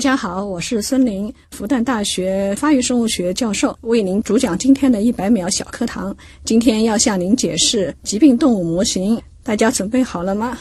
[0.00, 6.16] 大家好，我是孙林，复旦大学发育生物学教授，为您主讲今天的一百秒小课堂。
[6.42, 10.56] 今天要向您解释疾病动物模型，大家准备好了吗？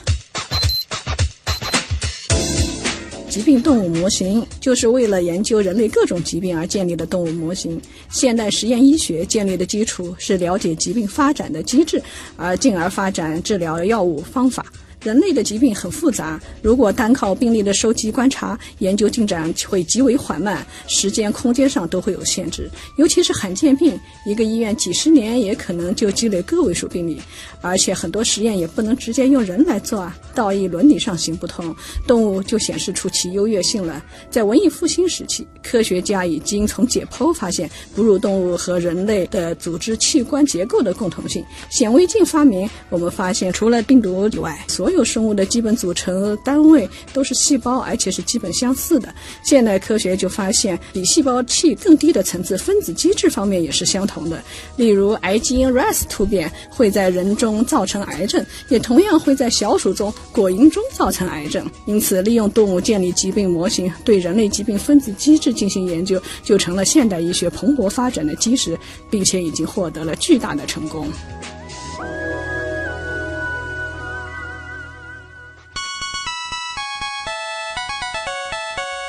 [3.29, 7.81] 疾病动物模型就是为了研究人类各种疾病而建立的动物模型。
[8.09, 12.03] 现代实验医学建立的基础是了解疾病发展的机制，
[12.35, 14.65] 而进而发展治疗药物方法。
[15.01, 22.69] 人类的疾病很复杂，如果单靠病例的收集观察，研究进展会极为缓慢，时间、空间上都会有限制。
[22.97, 27.21] 尤其是罕见病，一个医院几十年也可能就积累个位数病例，
[27.61, 31.73] 而且很多实验也不能直接用人来做啊，道义伦理上行不通。
[32.05, 34.03] 动物就显示出其优越性了。
[34.29, 41.41] 在文艺复兴时期，科学家已经从解剖发现哺乳动物和人类的组织器官结构的共同性。
[41.69, 49.13] 显微镜发明，我们发现除了病毒以外，所所有生物的基本组成单位都是细胞，而且是基本相似的。
[49.43, 54.43] 现代科学就发现，比细胞器更低的层次，分子机制方面也是相同的。
[54.77, 61.69] 例如，癌基因 Ras 突变会在人中造成癌症，也同样会在小鼠中、果蝇中造成癌症。
[61.85, 68.75] 因此，利用动物建立疾病模型，对人类疾病分子机制进行研究，就成了现代医学蓬勃发展的基石，
[69.07, 71.07] 并且已经获得了巨大的成功。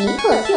[0.00, 0.54] 极客秀，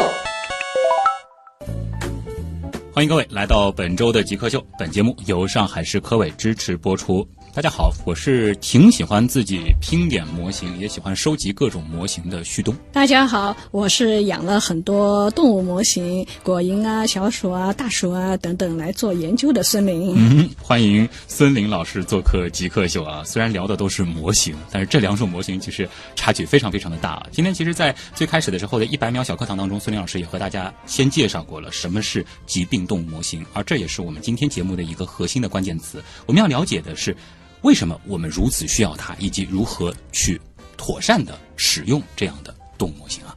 [2.94, 4.66] 欢迎各位来到本周的极客秀。
[4.80, 7.28] 本节目由上海市科委支持播出。
[7.56, 12.76] 大家好，我是挺喜欢自己拼点模型，也喜欢收集各种模型的旭东。
[12.92, 20.16] 大家好，我是养了很多动物模型，果蝇啊、小鼠啊、大鼠啊等等来做研究的孙林。
[20.18, 23.22] 嗯，欢迎孙林老师做客极客秀啊！
[23.24, 27.24] 虽然聊的都是模型，但是这两种模型其实差距非常非常的大。
[27.32, 36.04] 今天其实，在最开始的时候的一百秒小课堂当中，孙林老师也和大家先介绍过了什么是疾病动物模型，而这也是我们今天节目的一个核心的关键词。
[36.26, 37.16] 我们要了解的是。
[37.64, 40.40] 为什么我们如此需要它，以及如何去
[40.78, 43.36] 妥善的使用这样的动物模型啊？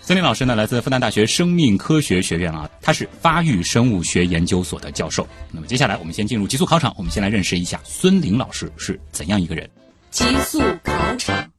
[0.00, 5.26] 孙林老师呢，来自复旦大学生命科学学院啊，他是发育生物学研究所的教授。
[5.50, 9.70] 那么接下来我们先进入极速考场，我们先来认识一下孙林老师是怎样一个人。
[10.10, 11.50] 极速考场，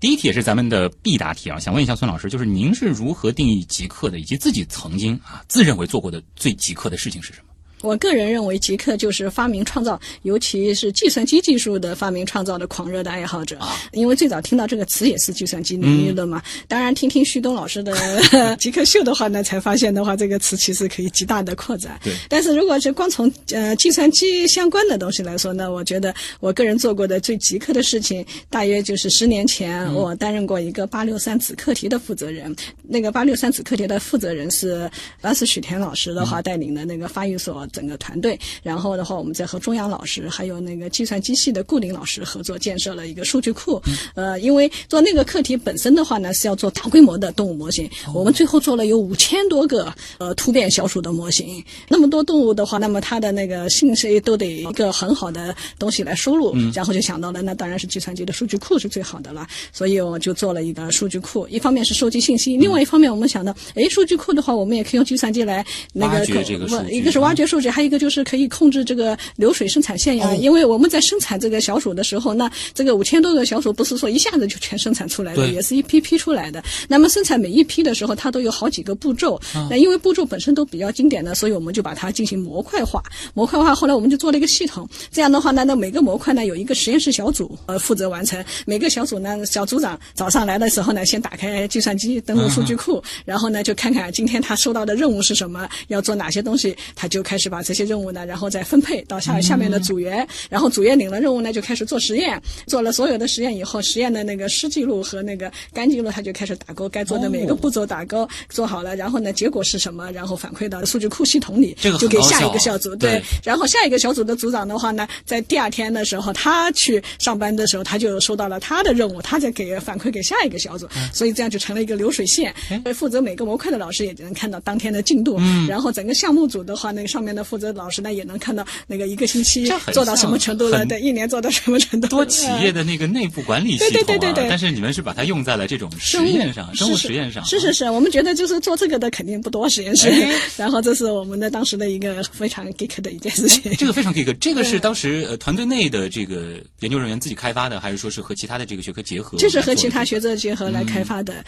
[0.00, 7.48] 第一题也是咱们的必答题啊，想问一下孙老师，就是您是如何定义极客的，以及自己曾经啊自认为做过的最极客的事情是什么？
[7.82, 13.58] 我个人认为，极客就是发明创造，尤其是计算机技术的发明创造的狂热的爱好者。
[13.92, 16.42] 因为最早听到这个词也是计算机领域的嘛。
[16.66, 17.94] 当然，听听旭东老师的
[18.56, 22.00] 极客秀的话呢，才发现的话，这个词其实可以极大的扩展。
[22.02, 22.14] 对。
[22.30, 32.56] 但是如果是光从呃计算机相关的东西来说呢，我觉得我个人做过的最极客的事情，大约就是十年前我担任过一个八六三子课题的负责人。
[32.82, 37.65] 那个八六三子课题的负责人是当时许田老师的话带领的那个发育所。
[37.72, 43.80] 整个团队，然后的话，我们再和中央老师还有那个计算机系的顾林老师合作，建设了一个数据库。
[44.14, 47.88] 呃，因为做那个课题本身的话呢，是要做大规模的动物模型。
[48.14, 51.62] 我们最后做了有五千多个呃突变小鼠的模型。
[51.88, 56.54] 那么多动物的话，那么它的那个信息都得一个很好的东西来收录。
[56.74, 59.46] 然后就想到了，那当然是计算机的数据库是最好的了。
[59.72, 66.24] 所以我就做了一个数据库，一方面是收集信息，另外一方面我们想到，哎，数据库的话，我们也可以用计算机来那个
[66.68, 67.55] 不，一个是挖掘数。
[67.56, 76.62] 数据还有一个就是可以控制这个流水生产线呀，因为我们在生产这个小鼠的时候，那这个五千多个小鼠不是说一下子就全生产出来的，也是一批批出来的。
[76.86, 79.40] 那么生产每一批的时候，它都有好几个步骤。
[79.70, 83.02] 那因为步骤本身都比较经典的，所以我们就把它进行模块化。
[83.32, 88.44] 模块化后来我们就做了一个系统，这样的话呢，那每个模块呢有一个实验室小组呃负责完成。
[88.66, 97.45] 每个小组呢小组长早上来的时候呢，先打开计算机登录数据库，然后呢就看看今天他收到的任务是什么，要做哪些东西，他就开始。
[97.46, 121.08] 去把这些任务呢，然后再分配到下下面的组员，然后组员领了任务呢，就开始做实验，做了所有的实验以后，实验的那个湿记录和那个干记录，他就开始打勾，该做的每个步骤打勾，做好了，然后呢，结果是什么，然后反馈到数据库系统里，这个就给下一个小组，对对，然后下一个小组的组长的话呢，在第二天的时候，他去上班的时候，他就收到了他的任务，他再给反馈给下一个小组，嗯。
[121.14, 122.52] 所以这样就成了一个流水线。
[122.68, 122.92] 哎。
[122.96, 125.68] 负责每个模块的老师也能看到当天的进度，嗯。
[125.68, 132.08] 然后整个项目组的话，那个上面的负责老师呢也能看到那个一个星期做到什么程度了，对，一年做到什么程度。
[132.08, 143.72] 多企业的那个内部管理系统啊，对对对对对但是你们是把它用在了这种实验上，生物实验上，是是是，我们觉得就是做这个的肯定不多实验室，哎然后这是我们的当时的一个非常 geek 的一件事情。
[143.76, 149.38] 这个非常 geek，这个是当时呃团队内的这个研究人员自己开发的，还是说是和其他的这个学科结合？
[149.38, 150.16] 这是和其他学。
[150.16, 151.44] 学者结合来开发的。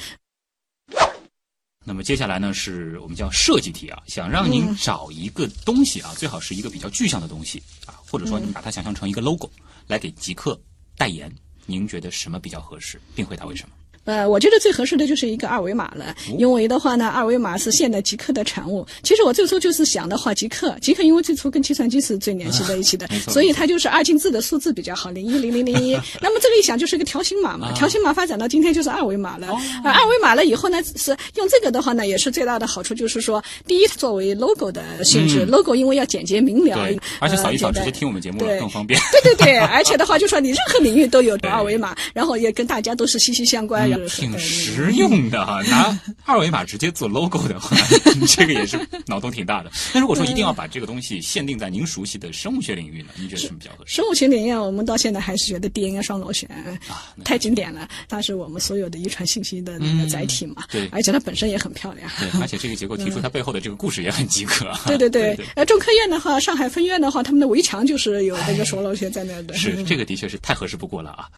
[1.88, 9.50] 那么接下来呢，是我们叫设计题啊，想让您找一个东西啊，最好是一个比较具象的东西啊，或者说您把它想象成一个 logo
[9.86, 10.60] 来给极客
[10.98, 13.74] 代言，您觉得什么比较合适，并回答为什么？
[14.08, 18.86] 呃，我觉得最合适的就是一个二维码了，因为的话呢，二维码是现代极客的产物。
[19.02, 25.92] 其实我最初就是想的话，极客，极客因为最初跟计算机是最联系在一起的，所以它就是二进制的数字比较好，零一零零零一。
[26.22, 29.48] 那么这个一想就是一个条形码嘛，条形码发展到今天就是二维码了。
[29.84, 38.98] 啊，二维码了以后呢，是用这个的话呢，也是最大的好处，就是说，第一，作为 logo 的性质、嗯 l o g o 因为要简洁明了，对，而且扫一扫直接听我们节目更方便。
[39.12, 43.97] 对对对，而且的话， 就说你任何领域都有二维码，然后也跟大家都是息息相关。
[44.06, 47.76] 挺呃实用的哈，拿二维码直接做 logo 的话，
[48.28, 49.70] 这个也是脑洞挺大的。
[49.94, 53.96] 那如果说一定要把这个东西限定在您熟悉的生物学领域呢，您觉得什么比较合适？
[53.96, 56.48] 生物学领域，我们到现在还是觉得 DNA 双螺旋
[56.88, 60.64] 啊太经典了，它是我们所有的遗传信息的那个载体嘛。
[60.70, 62.10] 对而且它本身也很漂亮。
[62.18, 64.80] 对，而且这个结构提出它背后的这个故事也很饥渴啊。
[64.86, 69.54] 对对对 对，呃，中科院的话，上海分院的话，他们的围墙就是有那个双螺旋在那儿的。
[69.54, 71.28] 是这个的确是太合适不过了啊。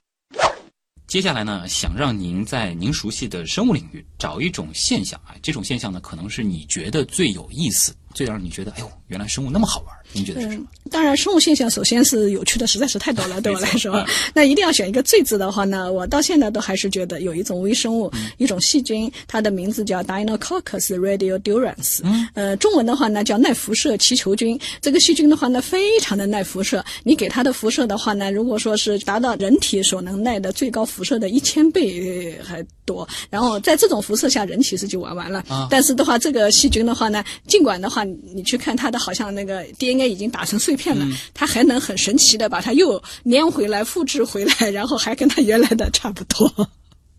[1.11, 9.99] 接下来呢，想让您在您熟悉的生物领域找一种现象啊，这种现象呢，可能是你觉得最有意思、最让你觉得哎呦，原来生物那么好玩儿。
[10.13, 10.67] 您觉得是什么？
[10.91, 14.05] 当然，生物现象首先是有趣的，实在是太多了，对我来说。
[14.35, 22.01] 那一定要选一个最字的话呢，我到现在都还是觉得有一种微生物，一种细菌，它的名字叫 Deinococcus radiodurans，
[22.35, 24.59] 呃，中文的话呢叫耐辐射气球菌。
[24.81, 35.45] 这个细菌的话呢，非常的耐辐射，你给它的辐射的话呢，如果说是达到人体所能耐的最高辐射的一千倍呃还多，然后在这种辐射下，人其实就玩完了。
[35.49, 46.69] 啊但是的话，这个细菌的话呢，尽管的话，你去看他的好像那个 DNA 已经打成碎片了，嗯它还能很神奇的把它又粘回来、复制回来，然后还跟他原来的差不多。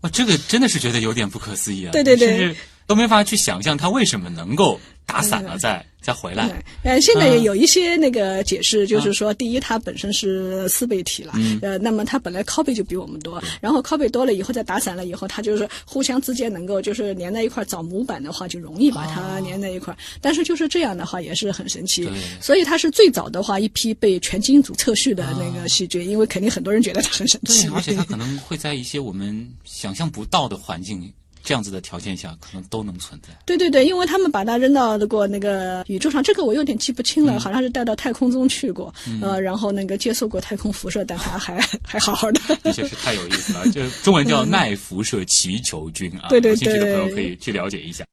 [0.02, 1.92] 哇，这个真的是觉得有点不可思议啊！
[1.92, 2.56] 对对对
[2.86, 6.62] 都没法去想象他为什么能够打散了再再回来。
[6.82, 11.58] 呃，现在有一些那个解释，就是说，第一，它本身是四倍体了，嗯。
[11.62, 19.92] 呃，那么它本来 copy 就比我们多，然后 copy 多了以后再打散了以后，它就是互相之间能够就是连在一块儿找模板的话，就容易把它连在一块。
[19.92, 19.96] 儿。
[20.20, 22.08] 但是就是这样的话也是很神奇，
[22.40, 31.12] 所以它是最早的话一批被全基因组测序的那个细菌，因为肯定很多人觉得它很神奇，，而且它可能会在一些我们想象不到的环境。
[31.42, 33.28] 这样子的条件下，可能都能存在。
[33.44, 42.40] 对对对，因为他们把它扔到过那个宇宙上，这个我有点记不清嗯了，好像是带到太空中去过，呃，然后那个接受过太空辐射，但它还 还好好的。
[42.62, 48.04] 的确是太有意思了，这 中文叫耐辐射祈求菌啊，对对对有兴趣的朋友对可以去了解一下。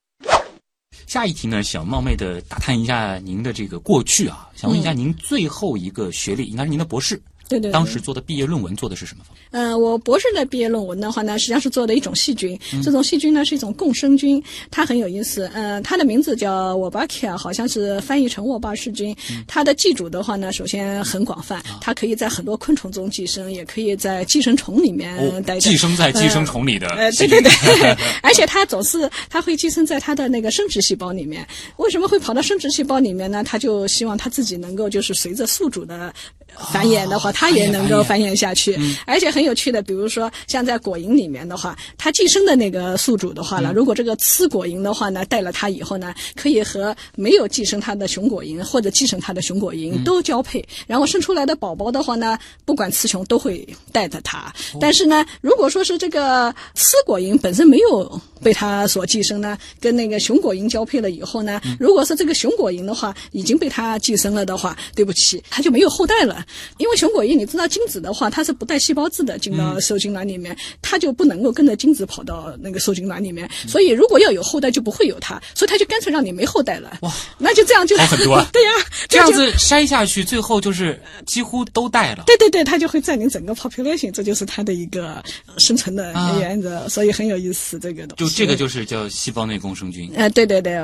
[1.07, 9.39] 下一题呢，想冒昧的打探一下您的这个过去啊，想问一下您最后一个学历，应该是您的博士，对对对当时做的毕业论文做的是什么方面？
[9.51, 15.49] 呃，我博士的毕业论文的话呢，实际上是做的一种细菌，嗯这种细菌呢是一种共生菌，它很有意思。
[15.53, 19.15] 呃，它的名字叫 Wolbachia，好像是翻译成沃巴氏菌。
[19.31, 25.09] 嗯它的寄主的话呢，首先很广泛，啊它可以在很多昆虫中寄生，也可以在寄生虫里面。
[25.59, 27.51] 寄生在寄生虫里的对对对，
[28.21, 31.47] 而且它总是它会寄生在它的那个生殖细胞里面。
[31.77, 33.43] 为什么会跑到生殖细胞里面呢？
[33.43, 36.13] 它就希望它自己能够就是随着宿主的
[36.71, 38.77] 繁衍的话，它也能够繁衍下去。
[39.05, 54.53] 而且很有趣的，比如说像在果蝇里面的话，它寄生的那个宿主的话呢，如果这个雌果蝇的话呢，带了它以后呢，可以和没有寄生它的雄果蝇或者寄生它的雄果蝇都交配，然后生出来的宝宝的话呢，不管雌雄都会带着它。
[54.79, 66.38] 但是呢，如果说是这个雌果蝇本身没有被它所寄生呢，跟那个雄果蝇交配了以后呢，如果是这个雄果蝇的话已经被它寄生了的话，对不起，它就没有后代了。
[66.39, 66.45] 了。
[66.77, 73.49] 因为熊果膺，你知道精子的话，它是不带细胞质的进到受精卵里面，它就不能够跟着精子跑到那个受精卵里面。
[73.67, 76.97] 所以如果要有后代，就不会有它，所以它就干脆让你没后代了。
[77.01, 78.71] 哇，那就这样就好很多啊 对呀、
[79.07, 82.23] 就这样子筛下去，最后就是几乎都带了。
[82.25, 87.79] 对对对，它就会占领整个 population，这就是它的一个呃生存的啊原则，所以很有意思。
[87.79, 90.75] 这个东西就这个就是叫细胞内共生菌呃，对对对，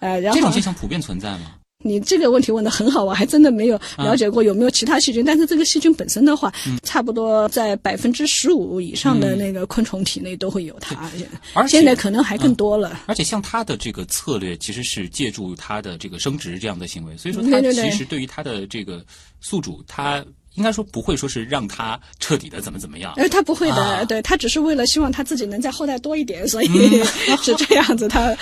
[0.00, 1.52] 呃，然后这种现象普遍存在吗？
[1.82, 4.04] 你这个问题问的很好，我还真的没有啊。
[4.04, 6.78] 了解过有没有其他细菌，但是这个细菌本身的话，嗯。
[6.82, 11.08] 差不多在百分之十五以上的那个昆虫体内都会有它，
[11.54, 13.00] 而且现在可能还更多了。
[13.06, 19.04] 而且像它的这个策略，其实是借助它的这个生殖这样的行为，所以说其实对于它的这个
[19.40, 20.24] 宿主，它
[20.56, 23.14] 应该说不会说是让它彻底的怎么怎么样。
[23.16, 24.04] 呃，他不会的，啊。
[24.04, 27.36] 对他只是为了希望他自己能在后代多一点，所以、嗯。
[27.40, 28.08] 是这样子。
[28.08, 28.36] 他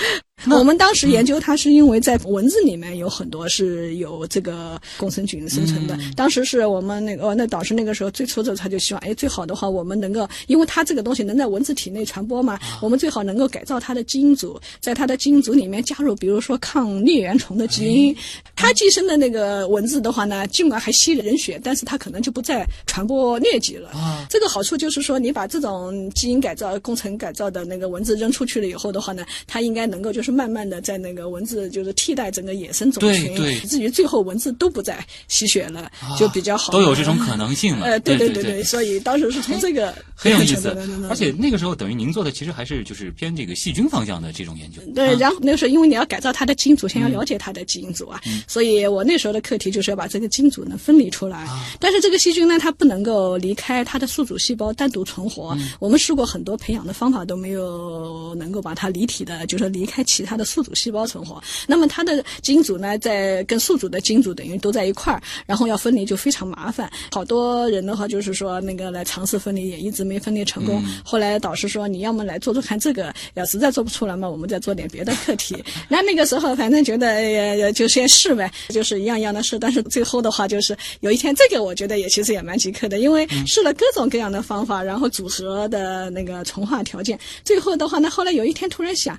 [0.47, 5.97] 我们当时研究它是因为在蚊子里面有很多是有这个共生菌生存的。
[5.97, 18.15] 嗯当时是我们那个、哦、那导师那个时候最初的他就希望，哎，最好的话我们能够，因为它这个东西能在蚊子体内传播嘛，啊我们最好能够改造它的基因组，在它的基因组里面加入，比如说抗疟原虫的基因。
[18.15, 18.19] 哎
[18.61, 23.91] 它寄生的那个蚊子的话呢，尽管还吸人血，但是它可能就不再传播疟疾了。
[23.91, 36.73] 啊这个好处就是说，你把这种基因改造、工程改造的那个蚊子扔出去了以后的话呢，它应该能够就是慢慢的在那个文字就是替代整个野生种群，对对以至于最后文字都不再吸血了，就比较好。
[36.73, 37.87] 都有这种可能性了。
[37.87, 40.69] 呃，对对对对，所以当时是从这个很有意思。
[41.09, 44.81] 而且那个时候等于您做的其实还是就是偏这个细菌方向的这种研究。
[44.95, 51.39] 对，啊然后那个时候因为你要改造它的基因组，先要了解它的基因组啊，嗯所以我那时候的课题就是要把这个基因组呢分离出来。
[51.39, 55.55] 啊但是这个细菌呢，它不能够离开它的宿主细胞单独存活。
[55.59, 61.41] 嗯我们试过很多培养的方法都没有能够把它离体的，就是离开其他的宿主细胞存活。
[61.69, 66.91] 那么它的基因组呢，在跟宿主的基因组等于都在一块儿，然后要分离就非常麻烦。
[67.13, 70.83] 好多人的话就是说那个来尝试分离，也一直没分离成功。
[71.05, 75.57] 后来导师说，你要么来做做看这个，要实在做不出来嘛，我们再做点别的课题。
[75.89, 79.57] 那那个时候反正觉得呃就先试呗，就是一样一样的试。
[79.57, 89.17] 但是最后的话就是有一天，这个我觉得也其实也蛮极客的，因为试了各种各样的方法，然后组合的那个从化条件，最后的话呢，后来有一天突然想。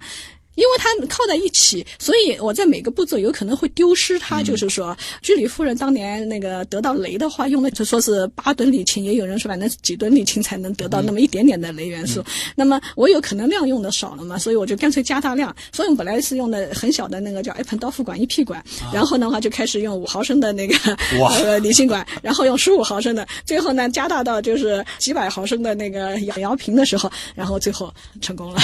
[0.59, 4.43] 因为它靠在一起，所以我在每个步骤有可能会丢失它。
[4.43, 12.23] 就是说，居里夫人当年那个得到镭的话，用了就说是八吨沥青，也有人说反正几吨沥青才能得到那么一点点的镭元素。
[12.55, 15.55] 那么我有可能量用的少了嘛，所以我就干脆加大量。
[15.71, 18.63] 所以我们本来是用的很小的那个叫埃盆刀腹管一屁管，
[18.93, 20.75] 然后的话就开始用五毫升的那个
[21.19, 28.59] 哇 呃离心管，然后用十五毫升的，最后呢加大到就是几百毫升的那个摇摇瓶的时候，然后最后成功了。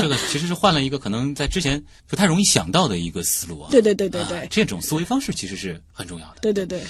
[0.00, 3.70] 这个其实是换了一个可能在之前不太容易想到的一个思路啊。
[3.70, 6.40] 对对对对对啊这种思维方式其实是很重要的。
[6.42, 6.82] 对对对。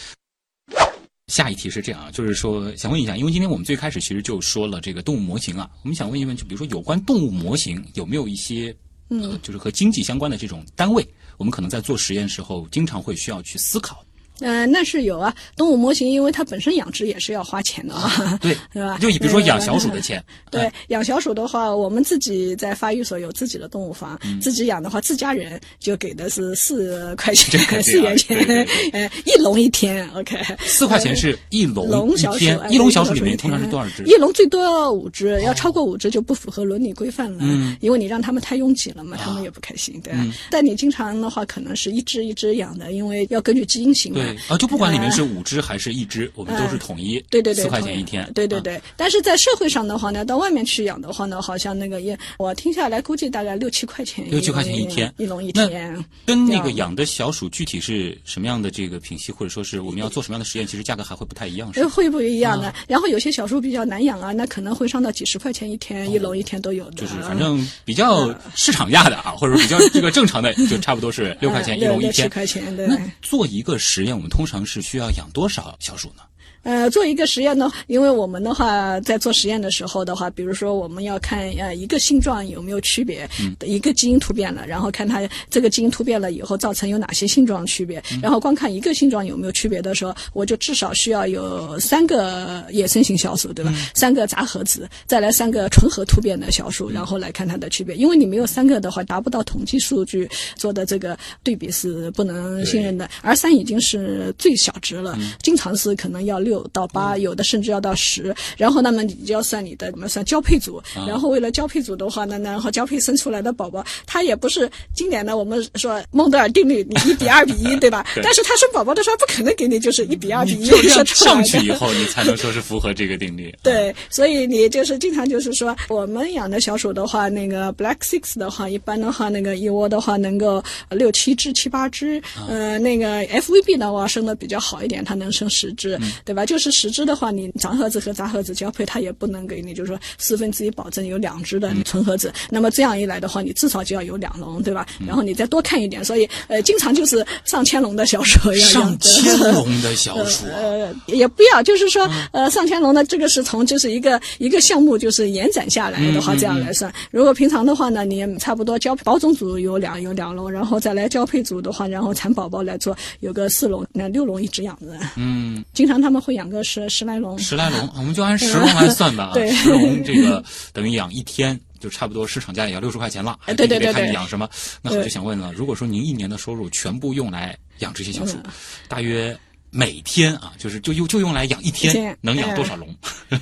[1.26, 8.74] 下一题是这样啊，就是说想问一下，因为今天我们最开始其实就说了这个动物模型啊，我们想问一问，就比如说有关动物模型有没有一些
[9.10, 14.02] 嗯、呃，就是和经济相关的这种单位，我们可能在做实验时候经常会需要去思考。
[14.40, 18.96] 呃，那是有啊，动物模型因为它本身养殖也是要花钱的嘛，啊、对， 是吧？
[18.98, 28.38] 就比如说养小鼠的钱，对，嗯、养小鼠的话，我们自己在发育所有自己的动物房，嗯、自己养的话，自家人就给的是四块钱， 四元钱，
[28.92, 30.36] 呃，一笼一天，OK。
[30.66, 34.04] 四块钱是一笼笼小鼠，一笼小鼠里面通常是多少只？
[34.04, 40.12] 一笼最多要五只，要超过五只就不符合伦理规范了，嗯，因为你让他们太拥挤了嘛，他们也不开心，对。
[40.50, 44.24] 但你经常的话，可能是一只一只养的，因为要根据基因型嘛。
[44.32, 45.08] 对啊，就不管里面。
[45.08, 48.76] 是五只还是一只，我们都是统一，对对对，四块钱一天，对对对。
[48.76, 56.04] 啊、但是在社会上的话呢，到外面去养的话呢，好像那个也，我听下来估计大概六七块钱，六七块钱一天，一笼一天。
[56.26, 61.84] 跟那个养的小鼠具体是什么样的这个品系，或者说是我们要做什么样的实验，其实价格还会不太一样，是？
[61.88, 62.68] 会不一样的。
[62.68, 66.92] 啊、然后有些小鼠比较难养啊，那可能会上到几十块钱一天，哦、一笼一天都有的。
[66.92, 72.12] 就是反正比较市场价的啊，或者说比较这个正常的，就差不多是六块钱一笼一天。
[72.12, 72.86] 十块钱对。
[72.86, 75.76] 那做一个实验，我们通常是需要养多少？
[75.78, 76.24] 小鼠呢？
[76.68, 93.72] 呃，做一个实验呢，因为我们的话在做实验的时候的话，比如说我们要看呃一个性状有没有区别，嗯、一个基因突变了，然后看它这个基因突变了以后造成有哪些性状区别，嗯、然后光看一个性状有没有区别的时候，我就至少需要有三个野生型小鼠，对吧？
[93.74, 96.72] 嗯、三个杂合子，再来三个纯合突变的小嗯。
[96.72, 106.57] 鼠，然后来看它的区别，因为你没有三个的话，达不到统计数据做的这个对比是不能信任的，而三已经是最小值了，经常是可能要六。
[106.58, 108.34] 六到八，有的甚至要到十。
[108.56, 110.82] 然后那么你就要算你的，我们算交配组。
[111.06, 118.06] 然后为了交配组的话呢，然后交配生出来的宝宝，它也不是经典的我们说孟德尔定律，你一比二比一，对吧？
[118.22, 121.44] 但是它生宝宝的时候不可能给你就是一比二比一生出来上。
[121.44, 123.54] 去以后，你才能说是符合这个定律。
[123.62, 132.20] 对，所以你就是经常就是说，我们养的小鼠的话，那个 Black Six 的话，一般的话，那个一窝的话能够六七只、七八只。
[132.48, 136.37] 呃，那个 FVB 的话生的比较好一点，它能生十只，对吧？
[136.46, 142.32] 就是十只的话，你长盒子和杂盒子交配，它也不能给你，就是说四分之一保证有两只的纯盒子。
[142.50, 144.86] 那么这样一来的话，你至少就要有两笼，对吧？
[145.06, 148.98] 然后你再多看一点，所以呃，经常就是上千笼的小鼠要养上。
[149.00, 156.92] 千笼的 小鼠啊，呃，也不要，就是说，呃，上千笼呢，这个是从就是一个一个项目就是延展下来的话，这样来算。
[157.10, 164.86] 如果平常的话呢，你差不多交保种组有两有两笼，然后再来交配组的话，然后产宝宝来做有个四笼，那六笼一只养着。
[165.16, 167.38] 嗯，经常他们会养个十十来笼。
[167.38, 169.24] 十来笼， 我们就按十笼来算吧。
[169.24, 170.44] 啊对十笼这个
[170.74, 171.58] 等于养一天。
[171.80, 174.48] 就差不多市场价也要六十块钱了， 还对对得看对对你养什么。
[174.82, 178.50] 那我就想问了，如果说您一年的收入全部用来养这些小鼠，嗯
[178.88, 179.38] 大约
[179.70, 182.92] 每天啊，就是就用就用来养一天，能养哎多少笼？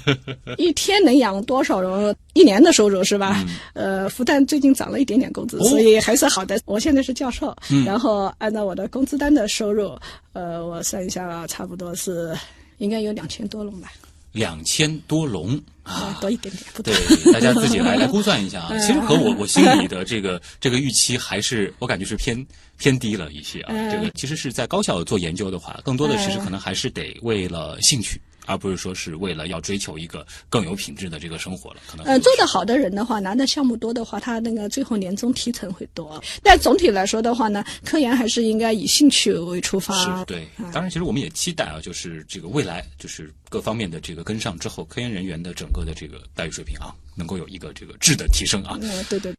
[0.59, 2.15] 一天能养多少笼？
[2.35, 3.43] 一年的收入是吧？
[3.73, 6.61] 呃，复旦最近涨了一点点工资，所以还是好的。
[6.67, 9.99] 我现在是教授，嗯然后按照我的工资单的收入，
[10.35, 12.37] 呃，我算一下，差不多是
[12.79, 13.93] 应该有两千多笼吧，
[14.33, 18.69] 两千多笼啊啊，，多一点点，不多对。，大家自己来来估算一下啊。
[18.71, 22.47] 嗯 其实和我我心里的这个这个预期还是我感觉是偏
[22.79, 23.73] 偏低了一些啊。
[23.75, 28.21] 嗯这个其实是在高校做研究的话，更多的其实嗯可能还是得为了兴趣。
[28.47, 36.23] 而不是说是为了要追求一个更有品质的这个生活了，可能呃，做得好的人的话，拿的项目多的话，他那个最后年终提成会多。
[36.43, 39.95] 但总体来说的话呢，科研还是应该以兴趣为出发。
[40.19, 48.79] 是对，当然，其实我们也期待啊，就是这个未来，就是各方面的这个跟上之后，科研人员的整个的这个待遇水平啊，能够有一个这个质的提升啊。
[48.81, 49.35] 嗯，对对。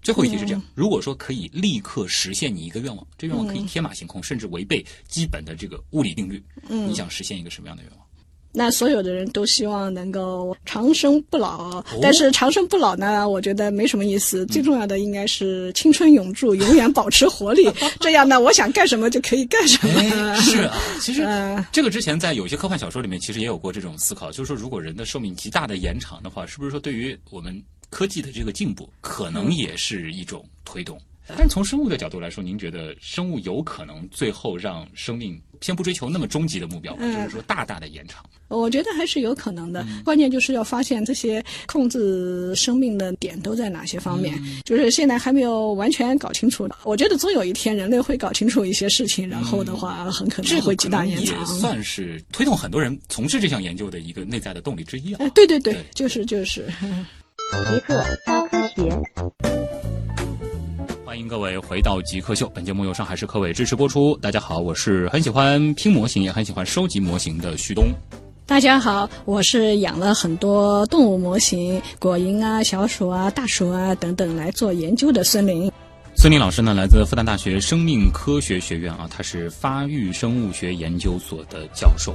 [0.00, 8.07] 最后一题是这样：如果说可以立刻实现你一个愿望，这愿望可以天马行空，甚至违背基本的这个物理定律，嗯你想实现一个什么样的愿望？
[8.58, 14.44] 那所有的人都希望能够长生不老，但是长生不老呢，我觉得没什么意思。
[14.46, 17.70] 最重要的应该是青春永驻，永远保持活力。
[18.00, 19.94] 这样呢，我想干什么就可以干什么。
[20.00, 31.00] 哎，是啊，其实嗯这个之前在有些科幻小说里面，其实也有过这种思考，就是说，如果人的寿命极大的延长的话，是不是说对于我们科技的这个进步，可能也是一种推动？
[31.36, 37.02] 但是从生物的角度来说，您觉得生物有可能最后让生命先不追求那么终极的目标吗？
[37.14, 38.24] 就是说大大的延长？
[38.48, 46.68] 我觉得还是有可能的，关键就是要发现这些控制生命的点都在哪些方面，就是现在还没有完全搞清楚。
[46.84, 51.46] 我觉得总有一天人类会搞清楚一些事情，然后的话很可这个能会极大可能也延长。
[51.46, 55.30] 算是推动很多人从事这项研究的一个内在的动力之一啊哎，。
[55.30, 56.66] 对对对对，就是就是。
[57.48, 59.97] 极客高科学。
[61.18, 64.16] 欢迎各位回到极客秀，本节目由上海市科委支持播出。
[64.18, 67.86] 大家好，我是很喜欢拼模型，也很喜欢收集模型的旭东。
[68.46, 75.68] 大家好，我是养了很多动物模型，果蝇啊、小鼠啊、大鼠啊等等来做研究的孙林。
[76.14, 82.14] 孙林老师呢，来自复旦大学生命科学学院啊，他是发育生物学研究所的教授。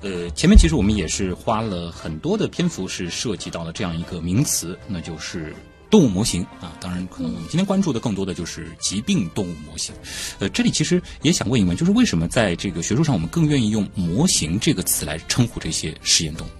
[0.00, 5.54] 呃，前面其实我们也是花了很多的篇幅，是涉及到了这样一个名词，那就是
[5.90, 6.72] 动物模型啊。
[6.80, 9.94] 当然，可能我们今天关注的更多的就是疾病动物模型。
[10.38, 16.50] 呃，这里其实也想问一问，就是为什么在这个学术上，我们更愿意用“模型”这个词来称呼这些实验动物？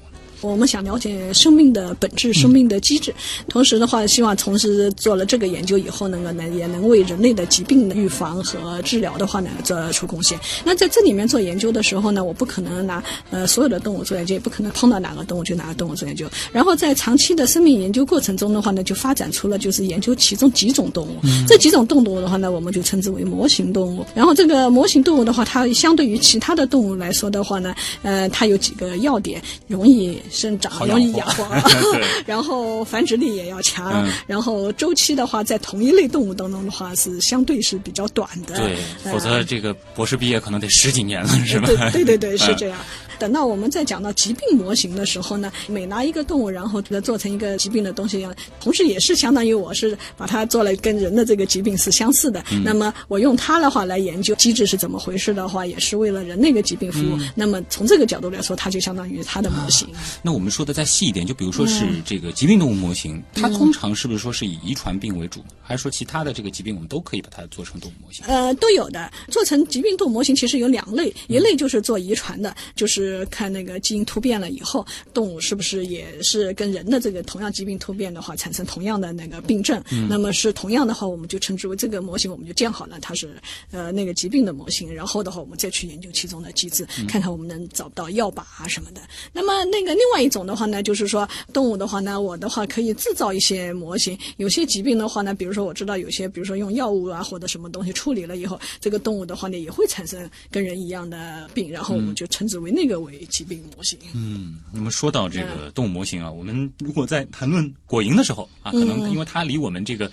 [0.40, 3.14] 我们想了解生命的本质、生命的机制，
[3.48, 10.38] 同时的话，希望从事做了这个研究以后，能够呢也能为人类的疾病的预防和治疗的话呢做出贡献。
[10.64, 16.28] 那在这里面做研究的时候呢，我不可能拿呃所有的动物做研究，也不可能碰到哪个动物就哪个动物做研究。
[16.52, 21.16] 然后在长期的生命研究过程中的话呢，就发展出了就是研究其中几种动物。
[21.46, 24.06] 这几种动物的话呢，我们就称之为模型动物。
[24.14, 31.46] 然后这个模型动物的话，它相对于其他的动物来说的话呢，呃，它有几个要点，容易生长，容易养活
[32.26, 38.56] 然后繁殖力也要强，嗯然后周期的话，在同一类动物当中的话是相对是比较短的。
[38.56, 41.66] 对，呃否则这个博士毕业可能得十几年了，是吧？
[41.92, 42.78] 对对对对， 是嗯这样。
[43.18, 52.42] 等到我们再讲到疾病模型的时候呢，每拿一个动物，然后给它做成一个疾病的东西一样，同时也是相当于我是把它做了跟人的这个疾病是相似的。
[52.50, 57.16] 嗯那么我用它的话来研究机制是怎么回事的话，也是为了人类的疾病服务。
[57.18, 59.86] 嗯那么从这个角度来说，它就相当于它的模型。
[60.22, 68.24] 那我们说的再细一点，就比如说是这个疾病动物模型，它通常是不是说是以遗传病为主，还是说其他的这个疾病我们都可以把它做成动物模型？
[68.26, 69.10] 呃，都有的。
[69.28, 79.82] 做成疾病动物模型其实有两类，一类就是做遗传的，就是看那个基因突变了以后，动物是不是也是跟人的这个同样疾病突变的话，产生同样的那个病症。
[80.08, 84.92] 那么是同样的话，我们就称之为这个模型，我们就建好了，它是呃那个疾病的模型。
[84.92, 89.00] 然后的话，我们再去研究其中的机制，看看我们能找不到药靶啊什么的。
[89.32, 94.18] 那么那个另另外一种的话呢，就是说动物的话呢，我的话可以制造一些模型。
[94.38, 103.96] 有些疾病的话呢，比如说我知道有些，比如说用药物啊或者什么东西处理了以后，这个动物的话呢也会产生跟人一样的病，然后我们就称之为那个为疾病模型。
[104.12, 110.10] 嗯，那么说到这个动物模型啊，我们如果在谈论果蝇的时候啊，可能因为它离我们这个。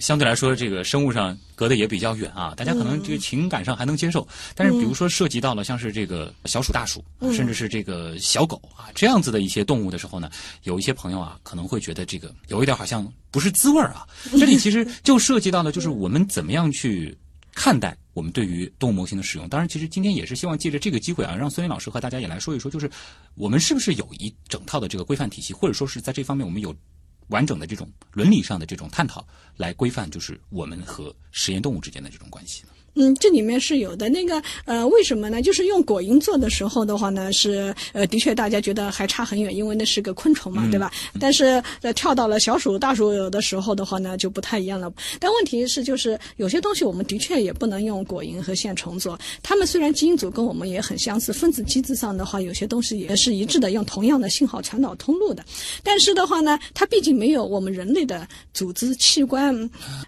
[0.00, 4.26] 相对来说，这个生物上隔得也比较远啊，大家可能这个情感上还能接受。
[4.54, 10.30] 但是，比如说涉及到了像是这个小鼠、大鼠，甚至是这个小狗啊这样子的一些动物的时候呢，
[10.64, 14.06] 有一些朋友啊可能会觉得这个有一点好像不是滋味儿啊。
[14.38, 17.16] 这里其实就涉及到了，就是我们怎么样去
[17.54, 19.48] 看待我们对于动物模型的使用。
[19.48, 22.90] 当然，其实今天也是希望借着这个机会啊，让孙林老师和大家也来说一说，就是
[23.34, 26.74] 我们是不是有一整套的这个规范体系，或者说是在这方面我们有。
[27.30, 32.75] 完整的这种伦理上的这种探讨，来规范就是我们和实验动物之间的这种关系呢。
[32.98, 34.08] 嗯，这里面是有的。
[34.08, 35.42] 那个呃，为什么呢？
[35.42, 40.90] 就是用果蝇做的时候的话呢，是呃，的确大家觉得还差很远，因为那是个昆虫嘛，对吧？
[41.20, 44.90] 但是呃，跳到了小鼠、大鼠的时候的话呢，就不太一样了。
[45.20, 49.18] 但问题是，就是有些东西我们的确也不能用果蝇和线虫做。
[49.42, 55.44] 它们虽然基因组跟我们也很相似，分子机制上的话，有些东西也是一致的，用同样的信号传导通路的。
[55.82, 59.54] 但是的话呢，它毕竟没有我们人类的组织器官。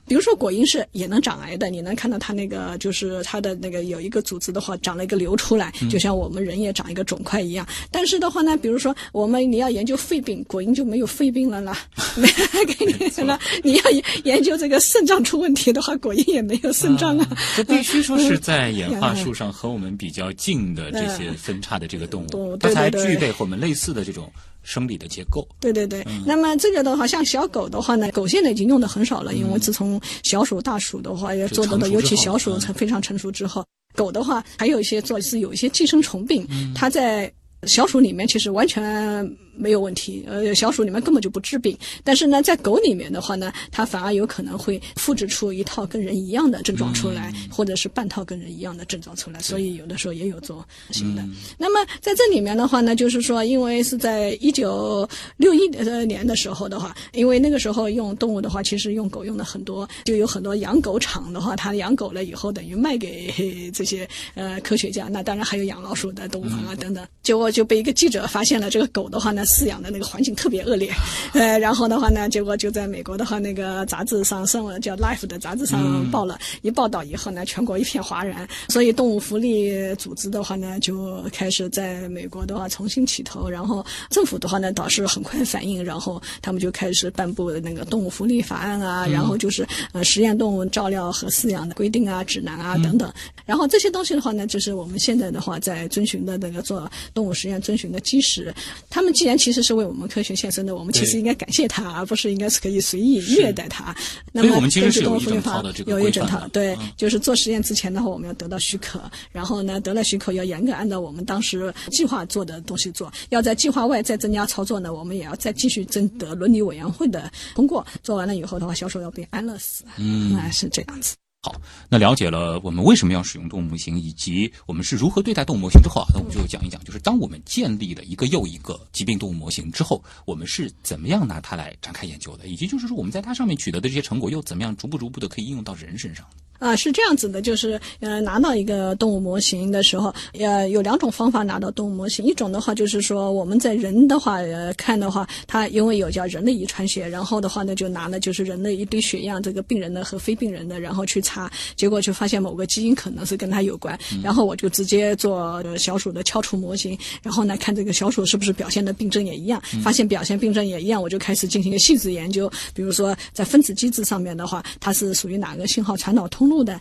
[0.07, 2.78] 比如说果蝇是也能长癌的，你能看到它那个。
[2.79, 7.67] 就是它的那个有一个组织的话，长了一个瘤出来，就像我们人也长一个肿块一样。
[7.91, 11.79] 但是的话呢，比如说我们你要研究肺病，果蝇就没有肺病了啦。
[12.17, 12.29] 没
[12.67, 13.39] 给你什么？
[13.63, 13.83] 你要
[14.25, 17.29] 研究这个肾脏出问题的话，果蝇也没有肾脏啊。
[17.57, 24.31] 这必须说是在演化树上和我们比较近的这些分叉的这个动物，它才具备和我们类似的这种。
[24.69, 26.07] 生理的结构，对对对。
[26.27, 39.27] 那么这个的话，像小狗的话呢，狗现在已经用的很少了，因为自从小鼠、大鼠的话也做到的，尤其小鼠才非常成熟之后，狗的话还有一些做是有一些寄生虫病，它在小鼠里面其实完全。
[39.59, 51.25] 没有问题，呃，小鼠里面根本就不治病，但是呢，在狗里面的话呢，它反而有可能会复制出一套跟人一样的症状出来，或者是半套跟人一样的症状出来，所以有的时候也有做新的。
[51.59, 55.67] 那么在这里面的话呢，就是说，因为是在一九六一
[56.07, 69.45] 年的时候的话，因为那个时候用动物的话，其实用狗用的很多，就有很多养狗场的话，它养狗了以后等于卖给这些呃科学家，那当然还有养老鼠的动物房啊等等，结果就被一个记者发现了这个狗的话呢。
[69.49, 70.93] 饲养的那个环境特别恶劣，
[71.33, 93.11] 呃，然后的话呢，结果就在美国的话，那个杂志上，生物叫《Life》的杂志上报了，一报道以后呢，全国一片哗然，所以动物福利组织的话呢，就开始在美国的话重新起头，然后政府的话呢，倒是很快反应，然后他们就开始颁布那个动物福利法案啊，然后就是呃实验动物照料和饲养的规定啊、指南啊等等，
[93.47, 98.53] 然后这些东西的话呢，就是我们现在的话在遵循的那个做动物实验遵循的基石，
[98.91, 103.95] 他们既然其实是为我们科学献身的，我们其实应该感谢他，而不是应该是可以随意虐待他。
[104.33, 117.87] 那么根据动物福利法有一整套，对，就是做实验之前的话，我们要得到许可，然后呢，得了许可要严格按照我们当时计划做的东西做，要在计划外再增加操作呢，我们也要再继续征得伦理委员会的通过。
[118.03, 121.15] 做完了以后的话，销售要被安乐死，嗯，是这样子。
[121.49, 121.55] 好，
[121.89, 136.27] 那了解了我们为什么要使用动物模型，以及我们是如何对待动物模型之后啊，那我们就讲一讲，就是当我们建立了一个又一个疾病动物模型之后，我们是怎么样拿它来展开研究的，以及就是说我们在它上面取得的这些成果又怎么样逐步逐步的可以应用到人身上。
[136.59, 142.25] 啊，是这样子的，就是呃，拿到一个动物模型的时候，呃，有两种方法拿到动物模型。
[142.25, 151.38] 一种的话，就是说我们在人的话呃看的话，它因为有叫人类遗传学，然后的话呢，就拿了就是人类一堆血样，这个病人的和非病人的，然后去查，
[151.77, 153.97] 结果就发现某个基因可能是跟它有关。
[154.23, 162.51] 然后我就直接做小鼠的敲除模型，然后呢看这个小鼠是不是表现的病症也一样，发现表现病症也一样，我就开始进行一个细致研究。
[162.75, 166.49] 比如说在分子机制上面的话，它是属于哪个信号传导通？
[166.49, 166.81] 路的，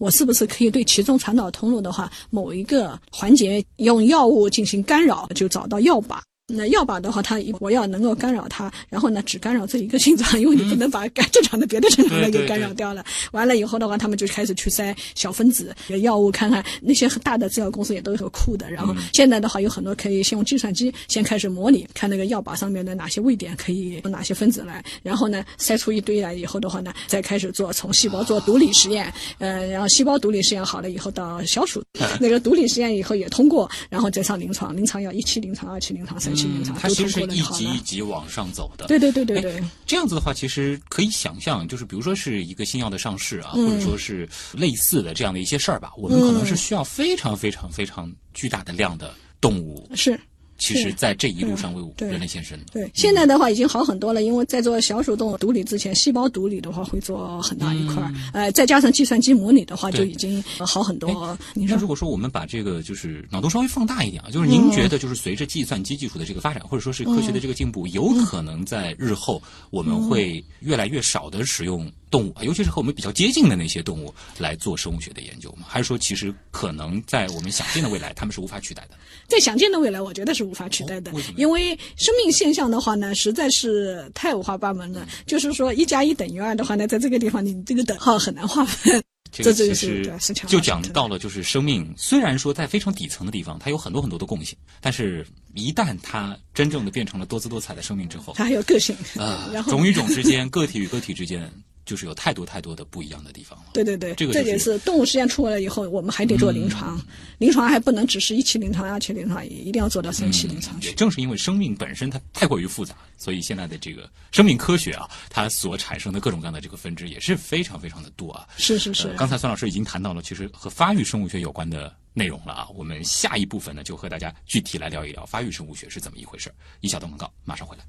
[0.00, 6.18] 我是不是可以对其中传导通路的话，某一个环节用药物进行干扰，就找到药靶？
[6.46, 13.02] 那药靶的话，它我要能够干扰它，然后呢，只干扰这一个心脏，因为你不能把正常的别的正常的给干扰掉了。
[13.32, 18.70] 完了以后的话，他们就开始去塞小分子药物，看看那些大的制药公司也都有库的。
[18.70, 31.82] 然后现在的话，有很多可以先用计算机先开始模拟，看那个药靶上面的哪些位点可以用哪些分子来，然后呢，筛出一堆来以后的话呢，再开始做从细胞做毒理实验，呃，然后细胞毒理实验好了以后到小鼠
[32.20, 36.33] 那个毒理实验以后也通过，然后再上临床，临床要一期临床、二期临床、三。
[36.44, 38.86] 嗯，它其实是一级一级往上走的。
[38.86, 39.62] 对对对对对。
[39.86, 49.88] 这样子的话，其实可以想象，就是比如说是一个新药的上市啊，或者说是类似的这样的一些事儿吧，我们可能是需要非常非常非常巨大的量的动物。
[49.94, 50.18] 是。
[50.56, 52.58] 其实，在这一路上为人类献身。
[52.72, 61.36] 对，现在的话已经好很多了，因为在做小鼠动物毒理之前，细胞毒理的话会做很大一块儿，呃，再加上计算机模拟的话，就已经好很多。
[61.54, 71.90] 那如果说我们把这个就是脑洞稍微放大一点啊，就是您觉得就是随着计算机技术的这个发展，或者说是科学的这个进步，有可能在日后我们会越来越少的使用。
[72.14, 75.66] 动物啊，尤其是和我们比较接近的那些动物来做生物学的研究吗？
[75.68, 78.90] 还是说，其实可能在我们想见的未来，他们是无法取代的？
[79.26, 81.10] 在想见的未来，我觉得是无法取代的。
[81.34, 85.04] 因为生命现象的话呢，实在是太五花八门了。
[85.26, 89.02] 就是说，一加一等于二的话呢，在这个地方，你这个等号很难划分。
[89.34, 90.08] 这就是
[90.46, 101.50] 就讲到了，就是生命虽然说在非常底层的地方，它有很多很多的共性，但是一旦它真正的变成了多姿多彩的生命之后，它还有个性啊， 种与种之间，个体与个体之间。
[101.84, 103.66] 就是有太多太多的不一样的地方了。
[103.72, 107.00] 对对对，这个这也是动物实验出来了以后，我们还得做临床，
[107.38, 110.80] 临床还不能只是一期临床、二期临床，一定要做到三期临床。
[110.82, 118.46] 也正是因为生命本身它太过于复杂，所以现在的这个生命科学啊，它所产生的各种各样的这个分支也是非常非常的多啊。
[118.56, 119.14] 是是是。
[119.18, 122.68] 刚才孙老师已经谈到了，其实和发育生物学有关的内容了啊。
[122.74, 126.52] 我们下一部分呢，就和大家具体来聊一聊发育生物学是怎么一回事。
[126.80, 127.84] 一小段广告，马上回来。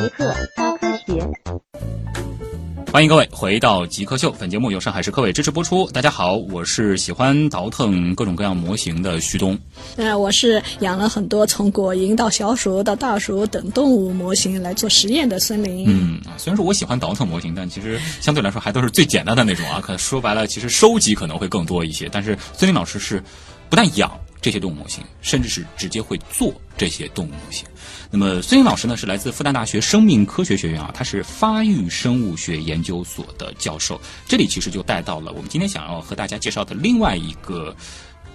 [0.00, 2.47] 极客高科学。
[2.90, 5.86] 欢迎各位回到极客秀，本节目由上海市科委支持播出。
[5.90, 9.56] 大家好，我是喜欢倒腾各种各样模型的徐东。
[9.96, 15.84] 呃，我是养了很多从果蝇到小鼠到大鼠等动物模型来做实验的孙林。
[15.86, 19.82] 嗯，虽然说我喜欢倒腾模型，但其实相对来说还都是最简单的那种啊。
[19.82, 22.08] 可能说白了，其实收集可能会更多一些。
[22.10, 23.22] 但是孙林老师是
[23.68, 27.66] 不但养这些动物模型，甚至是直接会做这些动物模型。
[28.10, 34.00] 那么孙英老师呢，是来自复旦大学生命科学学院啊，他是发育生物学研究所的教授。
[34.26, 37.74] 这里其实就带到了我们今天想要和大家介绍的另外一个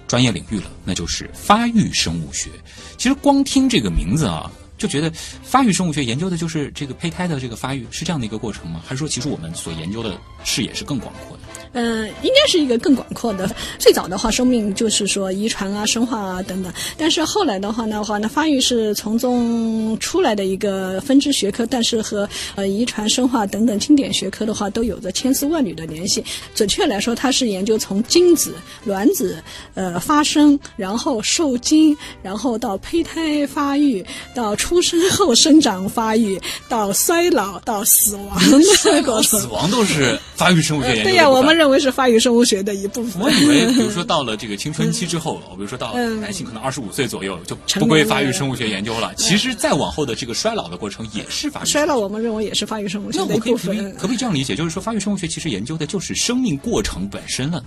[0.08, 2.50] 专业领域了，那就是发育生物学。
[2.98, 5.12] 其实光听这个名字啊，就觉得
[5.42, 8.84] 发育生物学研究的就是这个胚胎的这个发育，是这样的一个过程吗？
[8.86, 11.43] 还是说其实我们所研究的视野是更广阔的？
[11.74, 13.50] 嗯，应该是一个更广阔的。
[13.78, 16.72] 最早的话，生命就是说遗传啊、生化啊等等。
[16.98, 26.24] 但是后来的话呢，话呢，发育是从中出来的一个分支学科，但是和呃遗传、生化等等经典学科的话，都有着千丝万缕的联系。
[26.56, 28.54] 准确来说，它是研究从精子、
[28.86, 29.42] 卵子
[29.74, 34.06] 呃发生，然后受精，然后到胚胎发育，
[34.36, 38.40] 到出生后生长发育，到衰老，到死亡
[38.84, 39.40] 的过程。
[39.42, 41.04] 死亡都是发育生物学研究。
[41.04, 43.22] 对呀，我们认为是发育生物学的一部分。
[43.22, 49.16] 我以为，比如说到了这个青春期之后，比如说到男性可能二十五岁左右就不归发育生物学研究了。
[49.16, 51.66] 其实再往后的这个衰老的过程也是发育。
[51.66, 53.94] 衰老，我们认为也是发育生物学的一部分。
[53.94, 54.58] 可不可以这样理解？
[54.58, 57.64] 就是说，发育生物学其实研究的就是生命过程本身了。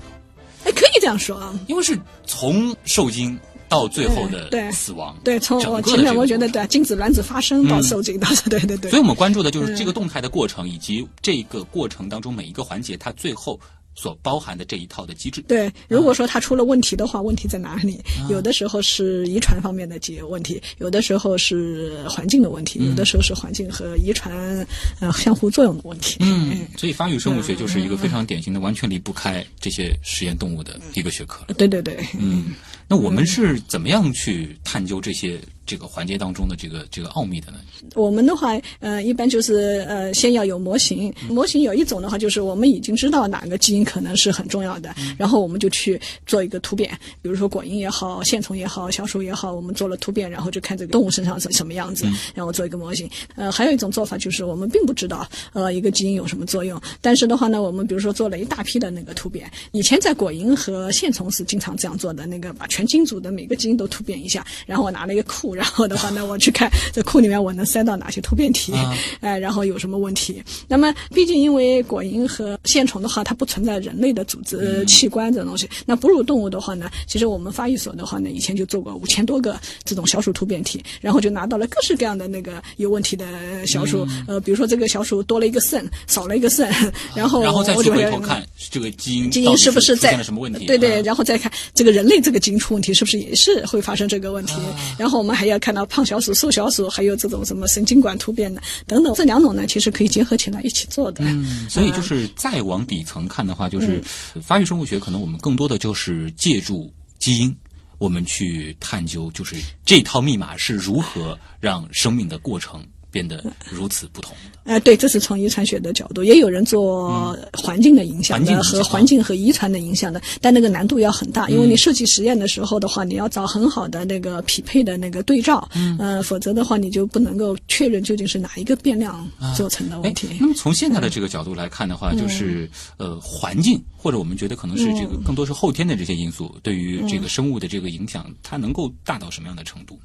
[0.64, 8.90] 哎，可以这样说啊，因为是从受精到最后的死亡，对，从我前面我觉得对，精子卵子发生到受精到对对对。
[8.90, 13.58] 所以我们关注的就是这个动态的过程，以及这个过程当中每一个环节，它最后。
[13.96, 15.42] 所包含的这一套的机制。
[15.48, 17.98] 对，如果说它出了问题的话，问题在哪里？
[18.30, 24.64] 有的时候是遗传方面的解问题，有的时候是环境的问题，有的时候是环境和遗传
[25.00, 26.18] 呃相互作用的问题。
[26.20, 31.44] 嗯，所以发育生物学就是一个非常典型的，完全离不开这些实验动物的一个学科。
[31.54, 32.54] 对对对，嗯，
[32.86, 35.40] 那我们是怎么样去探究这些？
[35.66, 37.58] 这个环节当中的这个这个奥秘的呢？
[37.94, 41.12] 我们的话，呃，一般就是呃，先要有模型。
[41.28, 46.96] 模型有一种的话，就是我们已经知道哪个基因可能是很重要的，然后我们就去做一个突变。
[47.20, 53.10] 比如说果蝇也好，线虫也好，小鼠也好，我们做了突变，然后就看这个动物身上是什么样子，然后做一个模型。
[53.34, 59.50] 呃，还有一种做法就是我们并不知道呃一个基因有什么作用，但是的话呢，我们比如说做了一大批的那个突变。
[59.72, 65.55] 以前在果蝇和线虫是经常这样做的，那个把全基因组的每个基因都突变一下，然后我拿了一个库。
[65.56, 70.42] 然后的话呢，我去看这库里面我能塞到哪些突变体，啊哎，然后有什么问题。
[70.68, 75.68] 那么，毕竟因为果蝇和线虫的话，它不存在人类的组织器官这种东西。
[75.86, 83.26] 那哺乳动物的话呢，其实我们发育所的话呢，以前就做过五千多个这种小鼠突变体，然后就拿到了各式各样的那个有问题的
[83.66, 86.68] 小鼠，呃，比如说这个小鼠多了一个肾，少了一个肾，
[87.14, 90.66] 然后然后再去我就会回头看这个基因基因是不是在什么问题？
[90.66, 94.54] 对对，嗯然后再看这个人类这个基因出问题，是不是也是会发生这个问题？
[94.54, 101.24] 啊然后我们还要看到胖小鼠、瘦小鼠，还有这种什么神经管突变的等等，这两种呢，其实可以结合起来一起做的。
[101.24, 104.02] 嗯，所以就是再往底层看的话，就是
[104.42, 107.56] 发育生物学，可能我们更多的就是借助基因，
[107.98, 112.84] 我们去探究，就是这套密码是如何让生命的过程
[113.16, 114.58] 变得如此不同的。
[114.64, 129.26] 呃，对，这是从遗传学的角度，也有人做环境的影响的环境和环境和遗传的影响的，但那个难度要很大，因为你设计实验的时候的话，你要找很好的那个匹配的那个对照，嗯，呃，否则的话你就不能够确认究竟是哪一个变量
[129.56, 139.98] 做成的哎问题。，那么从现在的这个角度来看的话，就是呃环境，或者我们觉得可能是这个更多是后天的这些因素，对于这个生物的这个影响，它能够大到什么样的程度？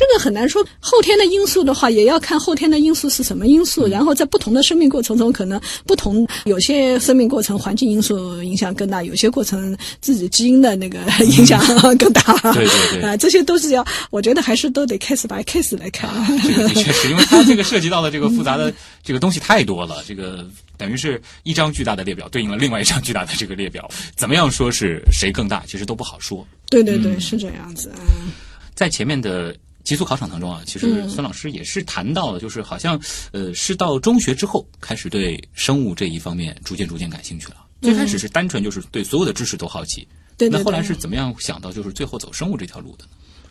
[0.00, 3.86] 这个很难说，后天的因素的话，也要看后天的因素是什么因素。
[3.86, 11.60] 然后在不同的生命过程中，可能不同，有些生命过程环境因素影响更大，有些过程自己基因的那个 影响
[11.98, 12.22] 更大。
[12.54, 16.10] 对对对啊、这些都是要，我觉得还是都得 case by case 来看。
[16.42, 18.72] 这个的确是因为它这个涉及到的这个复杂的
[19.04, 23.86] 这个东西太多了，这个等于是一张巨大的列表对应了另外一张巨大的这个列表，
[24.16, 26.46] 怎么样说是谁更大，其实都不好说。
[26.70, 27.92] 对对对，是这样子。
[27.96, 28.32] 嗯
[28.72, 33.00] 在前面的极速考场当中啊，其实孙老师也是谈到了，就是好像
[33.32, 37.56] 呃是到中学之后开始对生物这一方面逐渐逐渐感兴趣了。
[37.80, 43.10] 最开始是单纯就是对所有的知识都好奇，对对对那后来是怎么样想到就是最后走生物这条路的呢？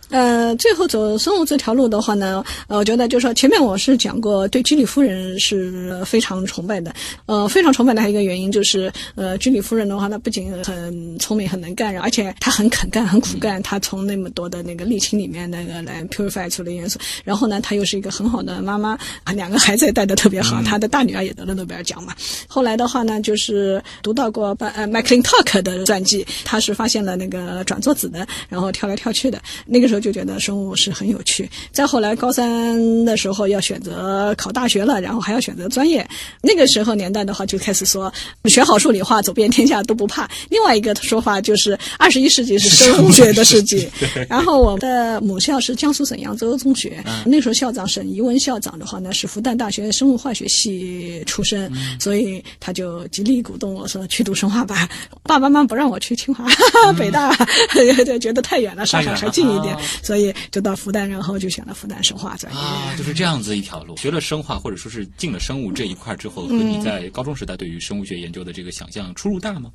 [0.10, 6.94] 呃，最后走生物这条路的话呢，呃，我觉得就是说，前面我是讲过，对居里夫人是非常崇拜的。
[7.26, 13.62] 呃，非常崇拜的还有一个原因就是，呃，居里夫人的话，她不仅很聪明、很能干，而且她很肯干、很苦干。
[13.62, 20.62] 她从那么多的那个沥青里面那个来 purify 出来元素，然后呢，她又是一个很好的妈妈，啊，两个孩子也带的特别好。
[20.64, 22.16] 她的大女儿也得了诺贝尔奖嘛。
[22.48, 29.40] 后来的话呢，就是读到过呃 McClintock 的传记，他是发现了那个转座子的，然后跳来跳去的。
[29.66, 31.50] 那个时候就觉得生物是很有趣。
[31.72, 36.08] 再后来高三的时候要选择考大学了，然后还要选择专业。
[36.42, 38.12] 那个时候年代的话，就开始说
[38.46, 40.30] 学好数理化，走遍天下都不怕。
[40.50, 43.90] 另外一个说法就是二十一世纪是生物学的世纪。
[44.30, 54.88] 然后我的母校是江苏省扬州中学，那时候校长沈怡文校长的话呢是复旦大学生物化学系出身，所以他就极力鼓动我说去读生化吧。
[55.24, 56.46] 爸爸妈妈不让我去清华、
[56.98, 57.36] 北大，
[57.74, 62.60] 对，觉得太远了，上海还近一点啊，所以就到复旦，然后就选了复旦生化专业。
[62.60, 63.96] 啊，就是这样子一条路。
[63.98, 69.72] 学了生化或者说是进了生物这一块之后，和你在高中时代对于生物学研究的这个想象出入大吗？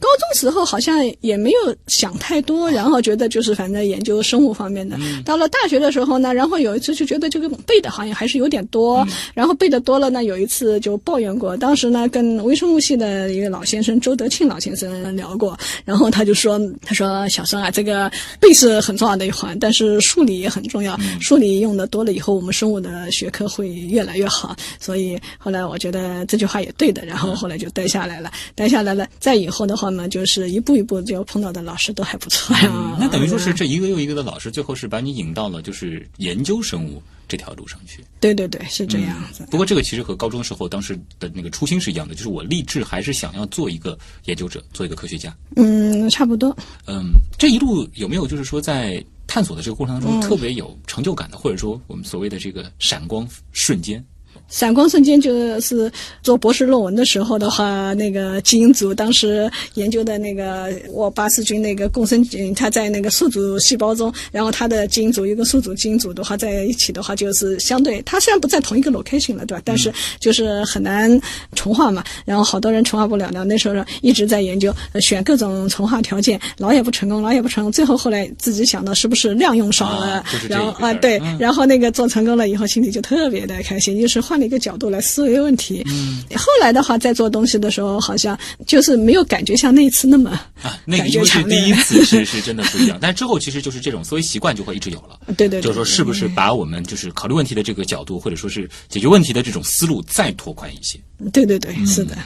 [0.00, 4.96] 高中时候好像也没有想太多，然后觉得就是反正研究生物方面的。
[5.24, 11.56] 到了大学的时候呢，然后有一次就觉得这个背的好像还是有点多，然后背的多了呢，有一次就抱怨过。
[11.56, 20.98] 当时呢，跟微生物系的一个老先生周德庆老先生聊过，然后他就说：“他说小生啊，这个背是很重要的一环，但是数理也很重要。
[21.20, 24.54] 数理用的多了以后，我们生物的学科会越来越好。
[24.78, 28.30] 所以后来我觉得这句话也对的，然后后来就待下来了。
[28.54, 38.04] 待下来了，再以后的话呢，就是一步一步就碰到的老师都还不错呀、嗯 那等于说是这一个又一个的老师，最后是把你引到了就是研究生物这条路上去。
[38.20, 39.46] 对对对，是这样子。
[39.50, 45.34] 不过这个其实和高中的时候当时的那个初心是一样的，就是我立志还是想要做一个研究者，做一个科学家。
[45.56, 46.56] 嗯，差不多。
[46.86, 54.04] 嗯，这一路有没有就是说在探索的这个过程当中特别有成就感的，或者说我们所谓的这个闪光瞬间？
[54.48, 55.90] 闪光瞬间就是
[56.22, 69.62] 做博士论文的时候的话，那个基因组当时研究的那个沃巴氏菌那个共生菌，它在那个宿主细胞中，然后它的基因组一个宿主基因组的话在一起的话，就是相对它虽然不在同一个 location 了，对吧？
[69.64, 71.20] 但是就是很难
[71.54, 85.82] 重化嘛，然后好多人重化不了的，那时候一直在研究，呃选各种重化条件，老也不成功，老也不成功，最后后来自己想到是不是量用少了，然后啊对，嗯然后那个做成功了以后，心里就特别的开心，就是换了一个角度来思维问题。
[85.86, 90.30] 嗯，后来的话，在做东西的时候，好像就是没有感觉像那一次那么
[90.62, 92.98] 啊，那个感因为是第一次，是是真的不一样。
[93.02, 95.18] 但是之后其实就是这种思维习惯就会一直有了。
[95.36, 100.98] 对对对就是说是不是把我们就是考虑问题的这个角度，或者说是解决问题的这种思路再拓宽一些？
[101.32, 102.16] 对对对，是的。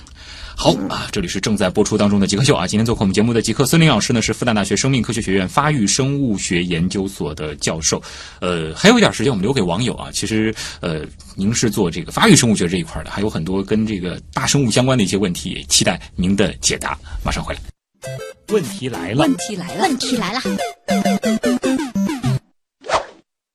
[0.60, 2.66] 好啊，这里是正在播出当中的极客秀啊。
[2.66, 8.02] 今天做客我们节目的极客孙林老师呢，是复旦大学生命科学学院发育生物学研究所的教授。
[8.40, 10.08] 呃，还有一点时间，我们留给网友啊。
[10.12, 11.02] 其实，呃，
[11.36, 16.98] 您是做这个发育生物学这一块的，还有很多跟这个大生物相关的一些问题，也期待您的解答。
[17.24, 17.60] 马上回来。
[18.48, 20.40] 问题来了，问题来了，问题来了，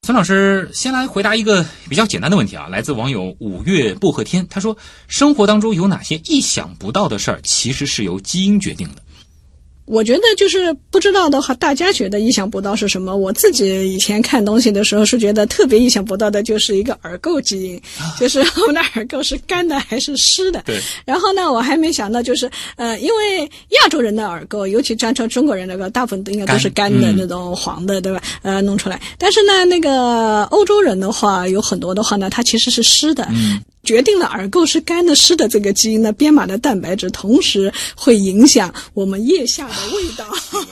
[0.06, 9.03] 孙老师先来回答一个比较简单的问题啊，来自网友五月薄荷天，他说：生活当中有哪些意想不到的事儿，其实是由基因决定的？
[9.94, 13.16] 我觉得就是不知道的话，大家觉得意想不到是什么？
[13.16, 17.82] 我自己以前看东西的时候是觉得特别意想不到的，就是一个耳垢基因，
[18.20, 20.64] 就是我们的耳垢是干的还是湿的？
[20.66, 20.82] 对。
[21.06, 23.42] 然后呢，我还没想到就是呃，因为
[23.82, 28.20] 亚洲人的耳垢，尤其沾成中国人那个，大部分都应该都是干的嗯那种黄的，对吧？
[28.42, 29.00] 呃，弄出来。
[29.20, 33.28] 但是呢，那个欧洲人的话，有很多的话呢，它其实是湿的。
[33.30, 40.26] 嗯决定了耳垢是干的、湿的这个基因呢，编码的蛋白质同时会影响我们腋下的味道，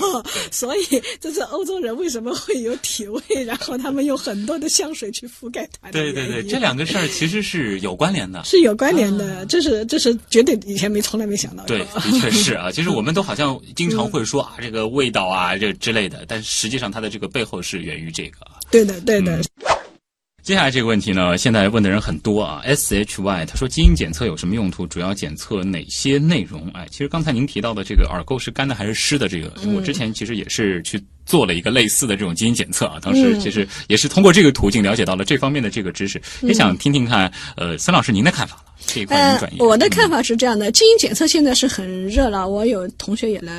[0.50, 0.82] 所以
[1.20, 8.44] 这是欧洲人为什么会有体味，然后他们用很多的香水去覆盖它对对对，这两个事儿其实是有关联的。
[8.46, 11.76] 是有关联的，这是这是绝对以前没从来没想到过。
[11.76, 12.72] 对，的确是啊。
[12.74, 18.38] 其实我们都好像经常会说啊，这个味道啊，这之类的，但实际上它的这个背后是源于这个。
[18.72, 19.42] 对的对的，
[20.44, 22.62] 接下来这个问题呢，现在问的人很多啊。
[22.64, 24.88] S H Y 他说基因检测有什么用途？
[24.88, 26.68] 主要检测哪些内容？
[26.74, 29.30] 哎，其实刚才您提到的这个耳垢是干的还是湿的？
[29.30, 32.98] 这个、我之前其实也是去做了一个类似的这种基因检测啊。
[33.00, 38.64] 当时其实也是通过这个途径了解到了这方面的这个知识，也想听听看，呃，孙老师您的看法了。
[38.94, 39.16] 这一块
[39.52, 42.48] 您呃我的看法是这样的，基因检测现在是很热了。
[42.48, 43.54] 我有同学也来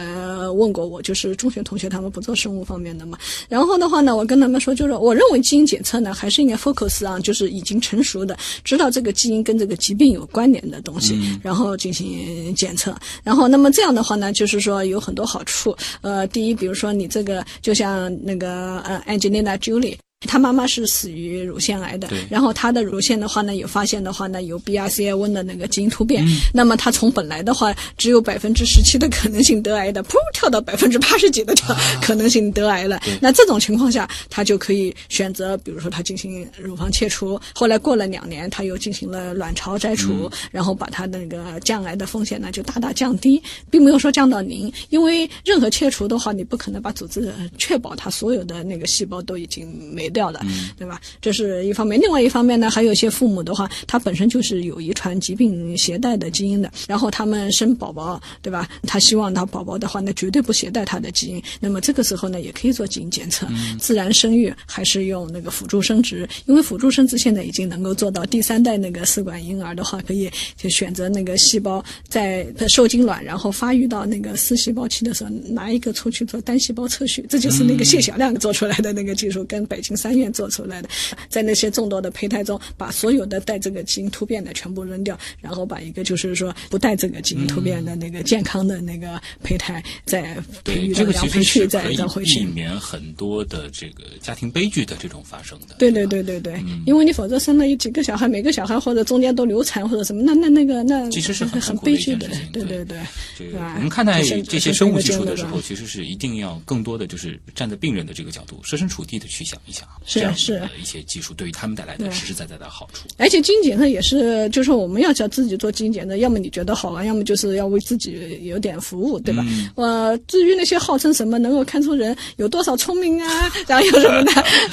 [0.51, 3.19] 问过我，就是中学同学，他们不做生物方面的嘛。
[3.49, 12.95] 然后的话呢，我跟他们说，就是我认为基因检测呢，还是应该 focus 啊，就是已经成熟的，知道这个基因跟这个疾病有关联的东西，然后进行检测。
[13.23, 15.75] 然后，那么这样的话呢，就是说有很多好处。
[16.01, 19.97] 呃，第一，比如说你这个，就像那个呃，Angelina Jolie。
[20.27, 33.01] 她妈妈是死于乳腺癌的，然后他的乳腺的话呢，有发现的话呢，有 BRCA1 的那个基因突变，那么他从本来的话只有百分之十七的可能性得癌的，噗跳到百分之八十几的跳可能性得癌了。
[33.21, 50.41] 那这种情况下，他就可以选择，比如说他进行乳房切除，后来过了两年，他又进行了卵巢摘除，然后把他那个降癌的风险呢就大大降低，并没有说降到零，因为任何切除的话，你不可能把组织呃确保它所有的那个细胞都已经没掉了，
[50.77, 51.01] 对吧？
[51.21, 52.01] 这是一方面。
[52.01, 58.69] 另外一方面呢，还有一些父母的话，他本身就是有遗传疾病携带的基因的，然后他们生宝宝，对吧？
[58.83, 61.43] 他希望他宝宝的话那，绝对不携带他的基因。
[61.59, 63.47] 那么这个时候呢，也可以做基因检测，
[63.79, 80.89] 自然生育还是用那个辅助生殖，因为辅助生殖现在已经能够做到第三代那个试管婴儿的话，可以就选择那个细胞在受精卵，然后发育到那个丝细胞期的时候，拿一个出去做单细胞测序，这就是那个谢小亮做出来的那个技术，跟北京三院做出来的，
[81.29, 92.41] 在那些众多的胚胎中，把所有的带这个基因突变的全部扔掉，然后把一个就是说不带这个基因突变的那个健康的那个胚胎再培对育到这个其实是可以再回去。
[92.41, 92.47] 避。
[92.47, 95.77] 免很多的这个家庭悲剧的这种发生的。
[95.79, 102.85] 对对对对对，因为你否则生了有几个小孩，每个小孩或者中间都流产或者什么，那那那个那其实是很很悲剧的对对。
[102.85, 102.99] 对。
[103.39, 103.69] 这对吧？
[103.71, 113.09] 个我们看待这些生物技术的时候，其实是一定要更多的就是站在病人的这个角度，设身处地的去想一想，是这样是的一些技术对于他们带来的实实在在的好处。
[113.19, 119.45] 而且基因检测也是，就是说我们要叫自己做基因检测，要么你觉得好玩，要么就是要为自己有点服务，对吧？
[119.47, 124.25] 嗯呃，至于那些号称什么能够看出人有多少聪明啊，然后有什么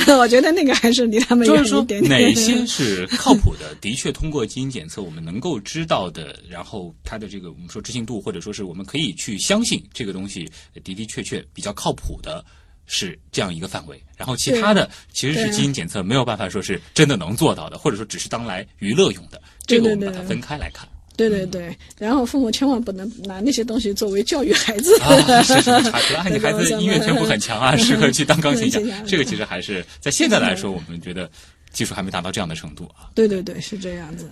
[0.06, 2.10] 的， 我觉得那个还是离他们远一点点。
[2.10, 12.44] 哪些是靠谱的，的确通过基因检测我们能够知道的，然后它的这个我们说知信度，或者说是我们可以去相信这个东西的的确确比较靠谱的。
[12.92, 20.90] 是这样一个范围，然后其他的其实是基因检测没有办法说是真的能做到的，或者说只是当来娱乐用的，这个我们把它分开来看。
[21.16, 24.98] 对对对，然后父母千万不能拿那些东西作为教育孩子。
[25.02, 31.30] 啊，是是查出来，啊， 你孩子音乐天赋很强啊，适合去当钢琴家 这个其实还是在现在来说，我们觉得
[31.72, 33.12] 技术还没达到这样的程度啊。
[33.14, 34.30] 对对对，是这样子。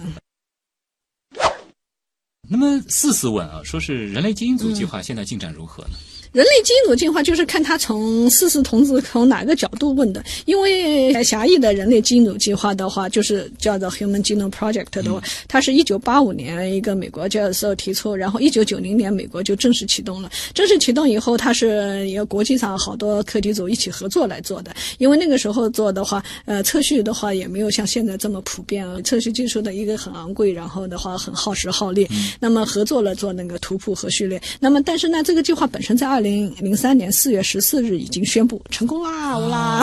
[2.49, 5.97] 那么四四问啊，说是人类基因组计划现在进展如何呢？
[6.38, 20.29] 人类基因组进化就是看它从四视同志从哪个角度问的，因为狭义的人类基因组计划的话，就是叫做 Human Genome Project 的话，它是一九八五年一个美国教授提出，然后一九九零年美国就正式启动了。
[20.53, 32.07] 正式启动以后，它是一个国际上好多课题组一起合作来做的，因为那个时候做的话，呃，测序的话也没有像现在这么普遍，测序技术的一个很昂贵，然后的话很耗时耗力。
[32.39, 34.39] 那么合作了做那个图谱和序列。
[34.59, 39.82] 那么但是呢，这个计划本身在二零零零三年四月十四日已经宣布成功啦，乌啦！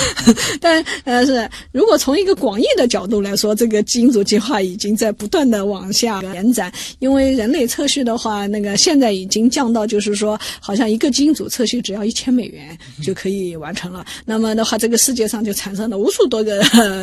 [0.60, 6.70] 但呃是，如果从一个广义的角度来说，这个基因组计划已经在不断的往下延展。
[6.98, 14.04] 因为人类测序的话，那个现在已经降到就是说，好像一个基因组测序只要一千美元就可以完成了。
[14.24, 16.56] 那么的话，这个世界上就产生了无数多个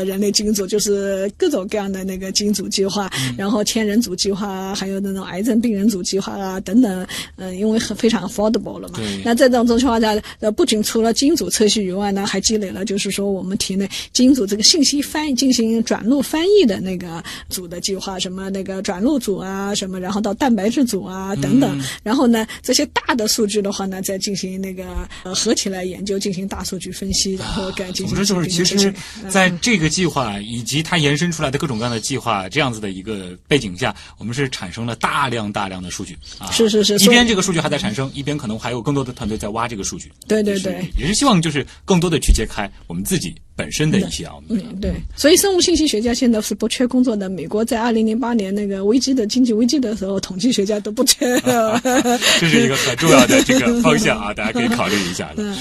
[0.06, 7.08] 人类基因组，就是各种各样的那个基因组计划，然后千人组计划，还有那种癌症病人组计划啊等等。
[7.38, 9.00] 嗯，因为很非常 affordable 了嘛。
[9.24, 21.82] 那在这种情况下，呃，不仅除了基因组测序以外呢，还积累了就是说我们体内基因组这个信息翻译进行转录翻译的那个组的计划，什么那个转录组啊，什么然后到蛋白质组啊等等。
[22.04, 24.86] 然后呢，这些大的数据的话呢，再进行那个
[25.24, 28.08] 呃合起来研究，进行大数据分析，然后改进行。
[28.08, 28.94] 总之就是，其实
[29.30, 36.52] 在这个计划以及它延伸出来的各种各样的计划这样子的一个背景下，我们是产生了大量大量的数据啊。
[36.52, 36.96] 是是是。
[36.98, 40.12] 一边这个数据还在产生，一边可能还有更多的团队在挖这个数据。
[40.28, 44.62] 对对对，也是希望就是更多的去揭开我们自己本身的一些奥秘。
[44.64, 44.94] 嗯，对。
[45.16, 47.30] 所以生物信息学家现在是不缺工作的。
[47.30, 51.40] 美国在二零零八年那个危机的经济危机的时候，统计学家都不缺。
[52.40, 55.56] 这是一个很重要的这个方向啊，大家可以考虑一下的。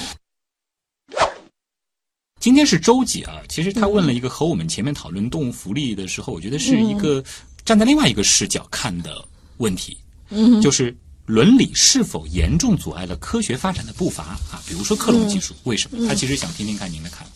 [2.39, 3.41] 今天是周几啊？
[3.49, 7.23] 其实他问了一个和我们前面讨论动物福利的时候，我觉得是一个
[7.65, 9.15] 站在另外一个视角看的
[9.57, 9.97] 问题。
[10.29, 14.61] 嗯，就是伦理是否严重阻碍了科学发展的步伐啊？
[14.67, 16.07] 比如说克隆技术，为什么？
[16.07, 17.31] 他其实想听听看您的看法。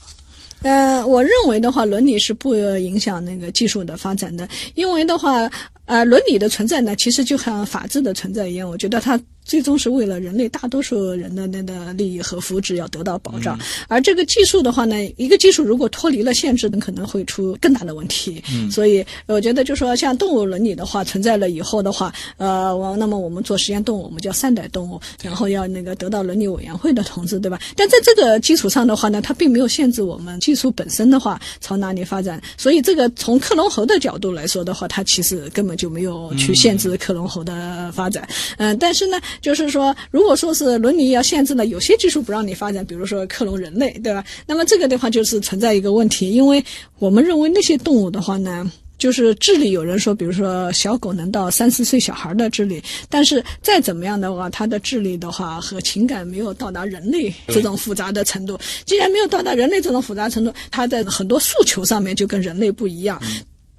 [0.61, 5.49] 呃，我认为的话，伦理是不影响那个技术的发展的，因为的话，
[5.89, 9.19] 呃，伦理的存在呢，其实就像法治的存在一样，我觉得它。
[9.45, 18.43] 最终是为了人类大多数人的那个利益和福祉要得到保障，而这个技术的话呢，一个技术如果脱离了限制，可能会出更大的问题。
[18.53, 27.59] 嗯，所以我觉得就说像动物伦理的话存在了以后的话，呃，我那么我们做实验动物，我们叫善待动物，然后要那个得到伦理委员会的同志，对吧？
[27.75, 32.39] 但在这个基础上的话呢，它并没有限制我们技术本身的话朝哪里发展。
[32.55, 38.27] 所以这个从克隆猴的角度来说的话，它其实根本就没有去限制克隆猴的发展。
[38.57, 39.17] 嗯，但是呢。
[39.41, 44.21] 就是说，如果说是伦理要限制了，有些技术不让你发展，比如说克隆人类，对吧？
[44.45, 46.61] 那么这个的话就是存在一个问题，因为
[46.97, 58.59] 我们认为那些动物的话呢，就是智力，有人说，比如说小狗能到三四岁小孩的智力，但是再怎么样的话，它的智力的话和情感没有到达人类这种复杂的程度。
[58.85, 63.21] 既然没有到达人类这种复杂程度，它在很多诉求上面就跟人类不一样。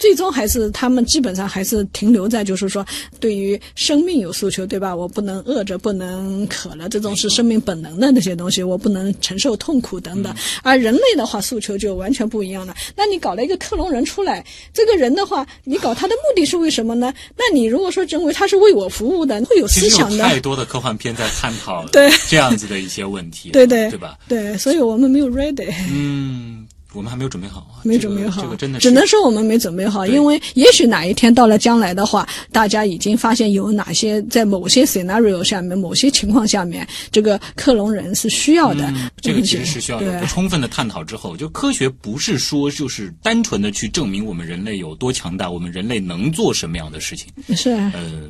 [0.01, 2.85] 最终还是他们基本上还是停留在就是说，
[3.21, 4.97] 对于生命有诉求，对吧？
[4.97, 10.35] 我不能饿着，不能渴了，这种是生命本能的那些东西，我不能承受痛苦等等。
[10.63, 12.75] 而人类的话，诉求就完全不一样了。
[12.97, 14.43] 那你搞了一个克隆人出来，
[14.73, 17.13] 这个人的话，你搞他的目的是为什么呢？
[17.37, 20.25] 那你如果说认为他是为我服务的，会有思想的。
[20.25, 24.17] 太多的科幻片在探讨 对这样子的一些问题，对对对吧？
[24.27, 25.71] 对，所以我们没有 ready。
[25.93, 26.67] 嗯。
[26.93, 30.05] 我们还没有准备好啊，没准备好，这个真的是只能说我们没准备好。
[30.07, 38.93] 因为也许哪一天到了将来的话，大家已经发现有哪些在某些 scenario 下面、某些情况下面，这个克隆人是需要的。
[39.21, 47.29] 这个其实是需要有充分的探讨之后，就科学不是说就是单纯的去证明我们人类有多强大，我们人类能做什么样的事情。
[47.55, 48.29] 是，呃，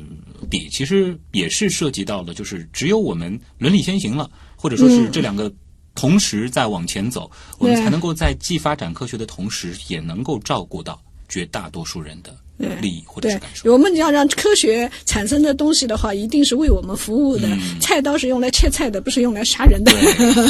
[0.51, 5.51] 比其实也是涉及到了，就是只有我们伦理先行了，或者说是这两个。
[5.95, 7.29] 同时在往前走，
[7.59, 12.35] 我们才能够在既发展科学的同时，也能够照顾到绝大多数人的
[12.79, 13.71] 利益或者是感受。
[13.71, 17.47] 我们要让科学产生的东西的话，一定是为我们服务的。
[17.79, 19.91] 菜刀是用来切菜的，不是用来杀人的。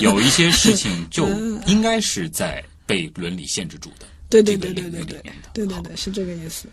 [0.01, 1.27] 有一些事情 就
[1.65, 4.05] 应该是在被伦理限制住的。
[4.29, 5.21] 对对对对对对，
[5.53, 6.67] 对对对，是这个意思。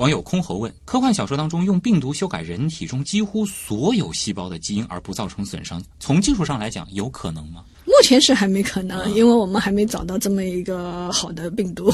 [0.00, 7.62] 网友空喉问：科幻小说当中用病毒修改人体中几乎所有细胞的基因而不造成损伤，从技术上来讲，有可能吗？
[7.90, 11.92] 目前是还没可能，因为我们还没找到这么一个好的病毒，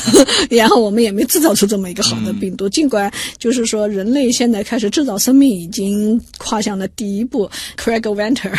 [0.50, 2.68] 然后我们也没制造出这么一个好的病毒。
[2.68, 7.50] 尽管就是说，人类现在开始制造生命已经跨向了第一步。
[7.76, 8.52] Craig Venter，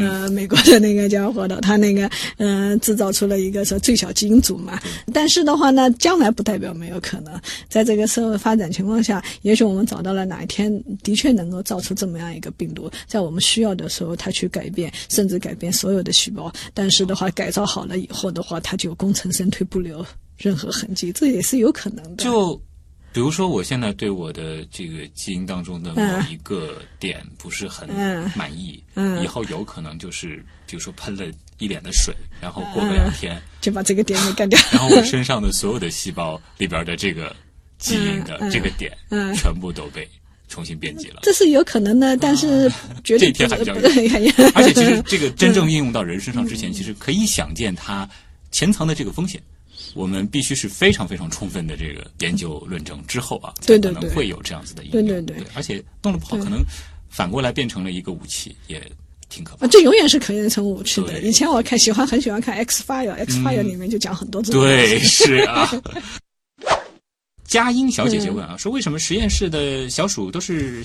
[0.00, 4.80] 呃，美国的那个家伙的，他那个嗯，制造出了一个说最小基因组嘛。
[5.12, 7.32] 但是的话呢，将来不代表没有可能。
[7.68, 16.52] 在这个社会发展情况下，也许我们找到了哪一天的确能够造出这么样一个病毒，在我们需要的时候，它去改变，甚至改变所有的细胞。
[16.72, 20.04] 但是的话，改造好了以后的话，它就功成身退，不留
[20.36, 22.24] 任何痕迹，这也是有可能的。
[22.24, 22.60] 就
[23.12, 31.24] 比如说，我现在对我的这个基因当中的某一个点不是很嗯满意，嗯以后有可能就是，比如说喷了
[31.58, 34.58] 一脸的水，然后过个两天， 就把这个点给干掉。
[34.72, 37.34] 然后我身上的 所有的细胞里边的这个
[37.78, 40.08] 基因的这个点，嗯全部都被
[40.48, 41.20] 重新编辑了。
[41.22, 42.70] 这是有可能的，但是
[43.02, 43.74] 绝对这一天还比较
[44.54, 48.08] 而且其实这个真正运用到人身上之前，其实可以想见它
[48.50, 49.42] 潜藏的这个风险。
[49.94, 55.06] 我们必须是非常非常充分的这个研究论证之后啊，才对对对可能会有这样子的应用。
[55.06, 56.60] 对对对而且弄得不好，可能
[57.08, 58.82] 反过来变成了一个武器，也
[59.28, 59.68] 挺可怕啊，。
[59.68, 61.20] 这永远是可以成武器的。
[61.20, 64.42] 以前我看喜欢很喜欢看 X File，X File 里面就讲很多。
[64.42, 65.70] 对，是啊。
[67.46, 70.82] 佳音小姐姐问啊，说为什么实验室的小鼠都是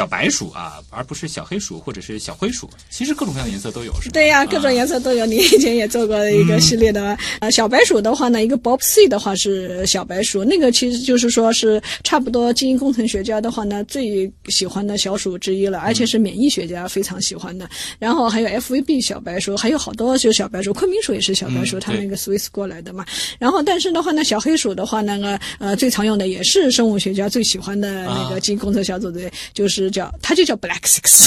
[0.00, 2.66] 小白鼠啊，而不是小黑鼠或者是小灰鼠？
[2.88, 4.12] 其实各种各样的颜色都有，是吧？
[4.14, 5.26] 对呀、啊各种颜色都有。
[5.26, 17.68] 你以前也做过一个系列的，呃，小白鼠的话呢，一个 Bob C 的话是小白鼠，那个其实就是说是差不多基因工程学家的话呢最喜欢的小鼠之一了，而且是免疫学家非常喜欢的。
[17.98, 23.04] 然后还有 FVB 小白鼠，还有好多就是小白鼠，昆明鼠也是小白鼠，嗯他们那个 Swiss 过来的嘛。
[23.38, 31.26] 然后但是的话呢，小黑鼠的话，那个呃最常用的也是生物学家最喜欢的那啊个基因工程小组队，就是叫它就叫 Black Six，、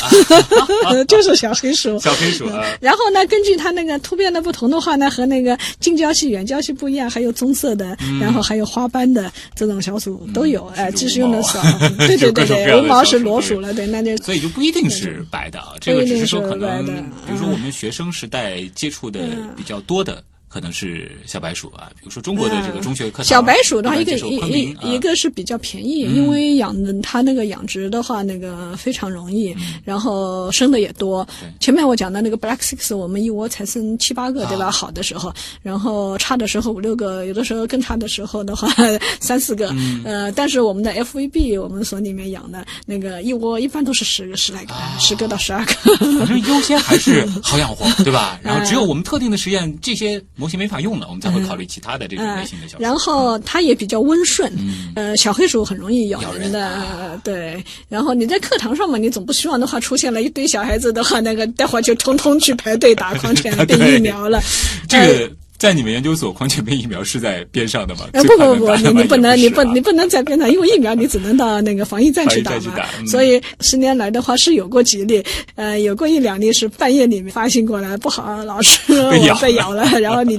[1.05, 1.97] 就是小黑鼠。
[2.01, 2.65] 小黑鼠啊。
[2.81, 11.61] 然后呢，根据它那个突变的不同的话呢，和那个近交系、远交系不一样，还有棕色的，然后还有花斑的这种小鼠都有，哎、甚至即使用的少。
[11.99, 19.19] 对对对对，无毛是裸鼠了，对，那就所以就不一定是白的啊，这个只是说可能，比如说我们学生时代接触的
[19.55, 20.23] 比较多的。
[20.53, 31.27] 可能是小白鼠啊，比如说中国的这个中学课堂，小白鼠的话，一个一一一个是比较便宜，因为养它那个养殖的话，那个非常容易，然后生的也多。
[31.59, 34.65] 前面我讲的那个 Black Six，我们一窝才生七八个，对吧？
[34.67, 35.33] 啊好的时候，
[35.63, 38.67] 然后差的时候五六个，有的时候更差的时候的话
[39.19, 39.73] 三四个。
[40.05, 45.73] 呃，但是我们的 FVB，我们所里面养的那个一窝一般都是十个十来个，十个到十二个。
[46.19, 48.39] 反正优先还是好养活，对吧？
[48.43, 54.91] 然后只有我们特定的实验，这些模型没法用了，我们才会考虑其他的这种类型的小然后它也比较温顺，嗯。
[54.93, 57.63] 呃，小黑鼠很容易咬咬人的，对。
[57.87, 64.41] 然后你在课堂上嘛，你总不希望的话出现了一堆小孩子的话，那个待会儿就通通去排队打狂犬病疫苗了。
[64.89, 65.31] 这个
[65.63, 68.09] 在你们研究所狂犬病疫苗是在边上的吗？
[68.11, 75.23] 呃，不不不，你你不能，你不你不能在边上，因为疫苗你只能到那个防疫站去打嘛所以十年来的话是有过几例，
[75.55, 78.77] 呃，有过一两例是半夜里面发信过来，不好，老师
[79.09, 80.37] 被咬我被咬了， 然后你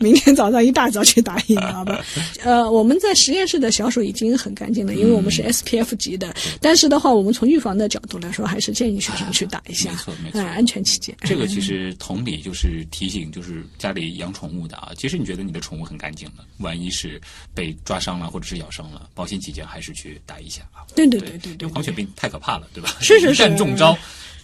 [0.00, 2.04] 明天早上一大早去打疫苗吧。
[2.44, 11.16] 呃，我们在实验室的小鼠已经很干净了，因为我们嗯是 SPF 级的，但是的话，我们从预防的角度来说，还是建议学生去打一下没错没，错呃，安全起见。
[11.22, 17.20] 这个其实同理就是提醒，就是家里养宠物的啊，其实你觉得你的宠物很干净了，万一是
[17.54, 20.82] 被抓伤了或者是咬伤了，保险起见还是去打一下啊。
[20.96, 22.96] 对对对对对对因为狂犬病太可怕了，对吧？
[23.00, 23.96] 是是是一旦中招，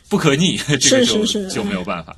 [0.09, 2.17] 不可逆，这个是就就没有办法。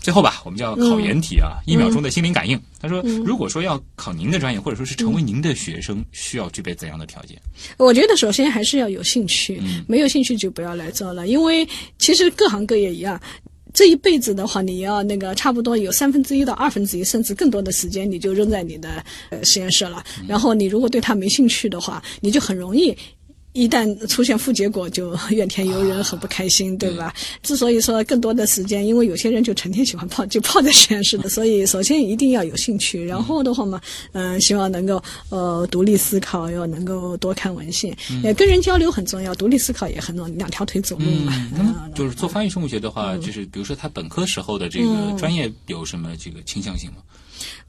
[0.00, 2.60] 最后吧，我们叫考研题啊，一秒钟的心灵感应。
[2.80, 7.40] 他说，如果说要考您的专业，或者说是成为您的学生，需要具备怎样的条件？
[7.76, 11.64] 我觉得首先还是要有兴趣，嗯没有兴趣就不要来做了，因为
[12.00, 13.20] 其实各行各业一样。
[13.72, 20.04] 这一辈子的话，你要那个差不多有三分之一到二分之一，甚至更多的时间，你就扔在你的呃实验室了。
[20.28, 22.96] 然后你如果对它没兴趣的话，你就很容易。
[23.52, 27.14] 一旦出现负结果，就怨天尤人，很不开心，对吧？
[27.42, 33.80] 之所以说更多的时间，因为有些人就成天喜欢泡，就泡在 实验室的，所以首先一定要有兴趣，然后的话嘛，
[34.12, 37.94] 嗯、希望能够呃独立思考，要能够多看文献，
[38.24, 41.32] 也跟人交流很重要，独立思考也很重要，两条腿走路嘛。
[41.58, 46.96] 嗯就是做翻译生物学的话，就是比如说他本科时候的这个专业有什么这个倾向性吗？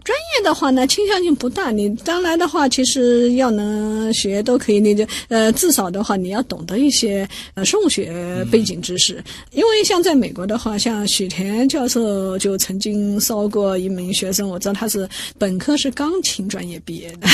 [0.03, 1.71] 专业的话呢，倾向性不大。
[1.71, 4.79] 你将来的话，其实要能学都可以。
[4.79, 9.23] 你就呃，至少的话，你要懂得一些呃生物学背景知识。
[9.51, 17.27] 因为像在美国的话，像许田教授就曾经烧过一名学生，我知道他是本科是钢琴专业毕业的。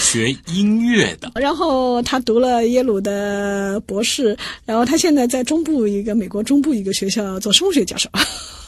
[0.00, 8.08] 学音乐的，然后他读了耶鲁的博士，然后他现在在中部一个美国中部一个学校做生物学教授。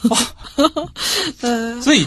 [1.41, 2.05] 呃，所以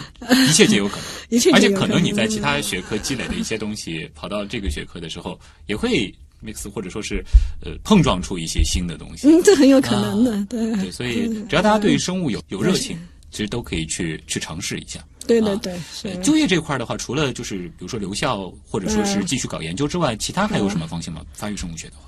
[0.49, 1.05] 一切皆有可能。
[1.29, 6.13] 一切而且可能你在其他学科积累的一些东西，跑到这个学科的时候，也会
[6.45, 7.25] mix 或者说是
[7.65, 9.27] 呃碰撞出一些新的东西。
[9.27, 10.71] 嗯，这很有可能的，对。
[10.77, 12.97] 对，所以只要大家对生物有有热情，
[13.31, 15.01] 其实都可以去去尝试一下。
[15.01, 16.17] 啊对对对，是。
[16.23, 21.21] 就业这块的话，除了就是比如说留校或者说是继续搞研究之外，其他还有什么方向吗？
[21.33, 22.03] 发育生物学的话，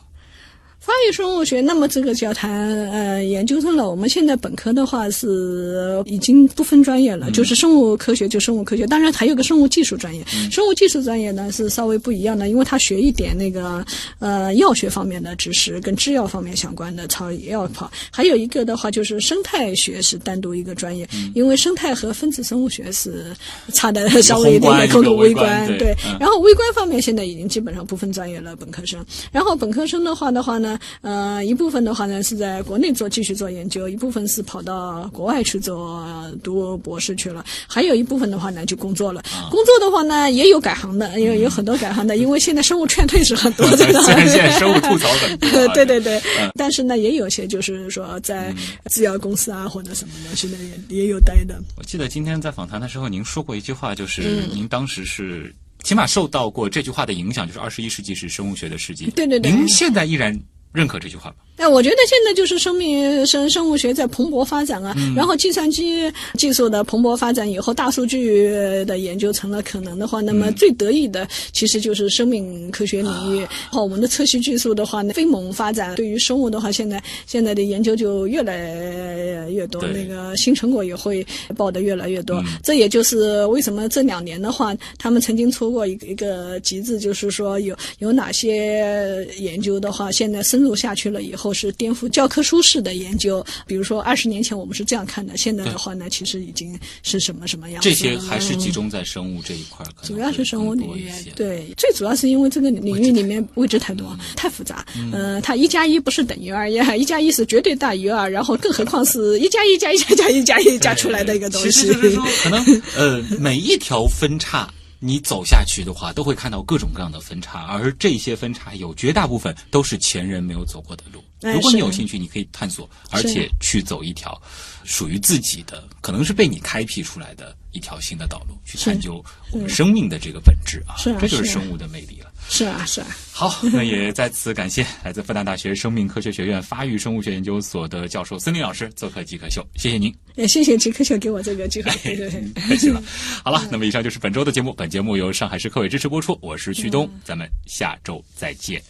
[0.88, 3.90] 发育生物学，那么这个就要谈呃研究生了。
[3.90, 10.24] 我们现在本科的话是已经不分专业了，就是生物科学就生物科学，当然还有个生物技术专业。
[10.50, 13.84] 生物技术专业呢是稍微不一样的，因为它学一点那个
[14.18, 17.92] 呃药学方面的知识，跟制药方面相关的草药跑。
[18.10, 23.26] 还有一个的话就是生态学是单独一个专业，因为生态和分子生物学是
[23.74, 25.94] 差的稍微有点点宏观一个微微观对。
[26.18, 29.04] 然后微观方面现在已经基本上不分专业了，本科生。
[29.30, 39.22] 然后本科生的话的话呢，呃，一部分的话呢是在国内做继续做研究，一部分是跑到国外去做呃读博士去了，还有一部分的话呢就工作了。
[39.50, 46.18] 工作的话呢也有改行的，因为有很多改行的，因为现在生物劝退是很多这个虽然现在生物吐槽很多啊 对对对。
[46.40, 48.54] 嗯，但是呢也有些就是说在
[48.90, 50.58] 制药公司啊或者什么的，现在
[50.88, 51.60] 也也有待的。
[51.76, 54.48] 我记得今天在访谈的时候，您说过一句话，就是嗯。
[54.58, 55.54] 您当时是
[55.84, 59.10] 起码受到过这句话的影响，就是二十一世纪是生物学的世纪。
[59.14, 59.52] 对对对。
[59.52, 60.36] 您现在依然
[60.72, 61.36] 认可这句话吧？
[61.56, 68.48] 哎，我觉得现在就是生命生生物学在蓬勃发展啊，然后计算机技术的蓬勃发展以后，大数据
[68.84, 73.38] 的研究成了可能的话，那么最得意的其实就是生命科学领域。
[73.38, 82.40] 然后我们的测序技术的话呢，飞猛发展，对于生物的话，现在现在的研究就越来越多，那个新成果也会报的越来越多。
[82.62, 93.46] 这也就是为什么这两年的话，他们曾经出过一个一个集子，就是说有有哪些研究的话，现在深入下去了以后是颠覆教科书式的研究。
[93.64, 97.94] 比如说二十年前我们是这样看的，现在的话呢，其实已经是什么什么样子这。
[97.94, 104.84] 些还是集嗯中在生物这一块主要是生物领域对，最主要是因为这个领域里面未知太多，太复杂。
[105.12, 111.70] 呃，它一加一不是等于二呀，一加一是绝对大于二，然后更何况是一加一加一加加一加一加出来的一个东西。
[111.70, 114.68] 其实就是说，可能呃，每一条分叉。
[115.00, 121.22] 你走下去的话，都会看到各种各样的分叉，而这些分叉有绝大部分都是前人没有走过的路。
[121.42, 124.40] 哎如果你有兴趣，你可以探索，而且去走一条
[124.82, 132.27] 属于自己的，可能是被你开辟出来的一条新的道路，去探究我们生命的这个本质啊这就是生物的魅力了。
[132.48, 133.06] 是啊，是啊。
[133.32, 140.12] 好，那也再次感谢来自复旦大学生命科学学院发育生物学研究所的教授孙林老师做客极客秀，谢谢您。
[140.34, 141.90] 也谢谢极客秀给我这个机会。
[142.66, 143.02] 客气了。
[143.44, 148.82] 好了，那么以上就是本周的节目，本节目由上海市科委支持播出，我是旭东，咱们下周再见。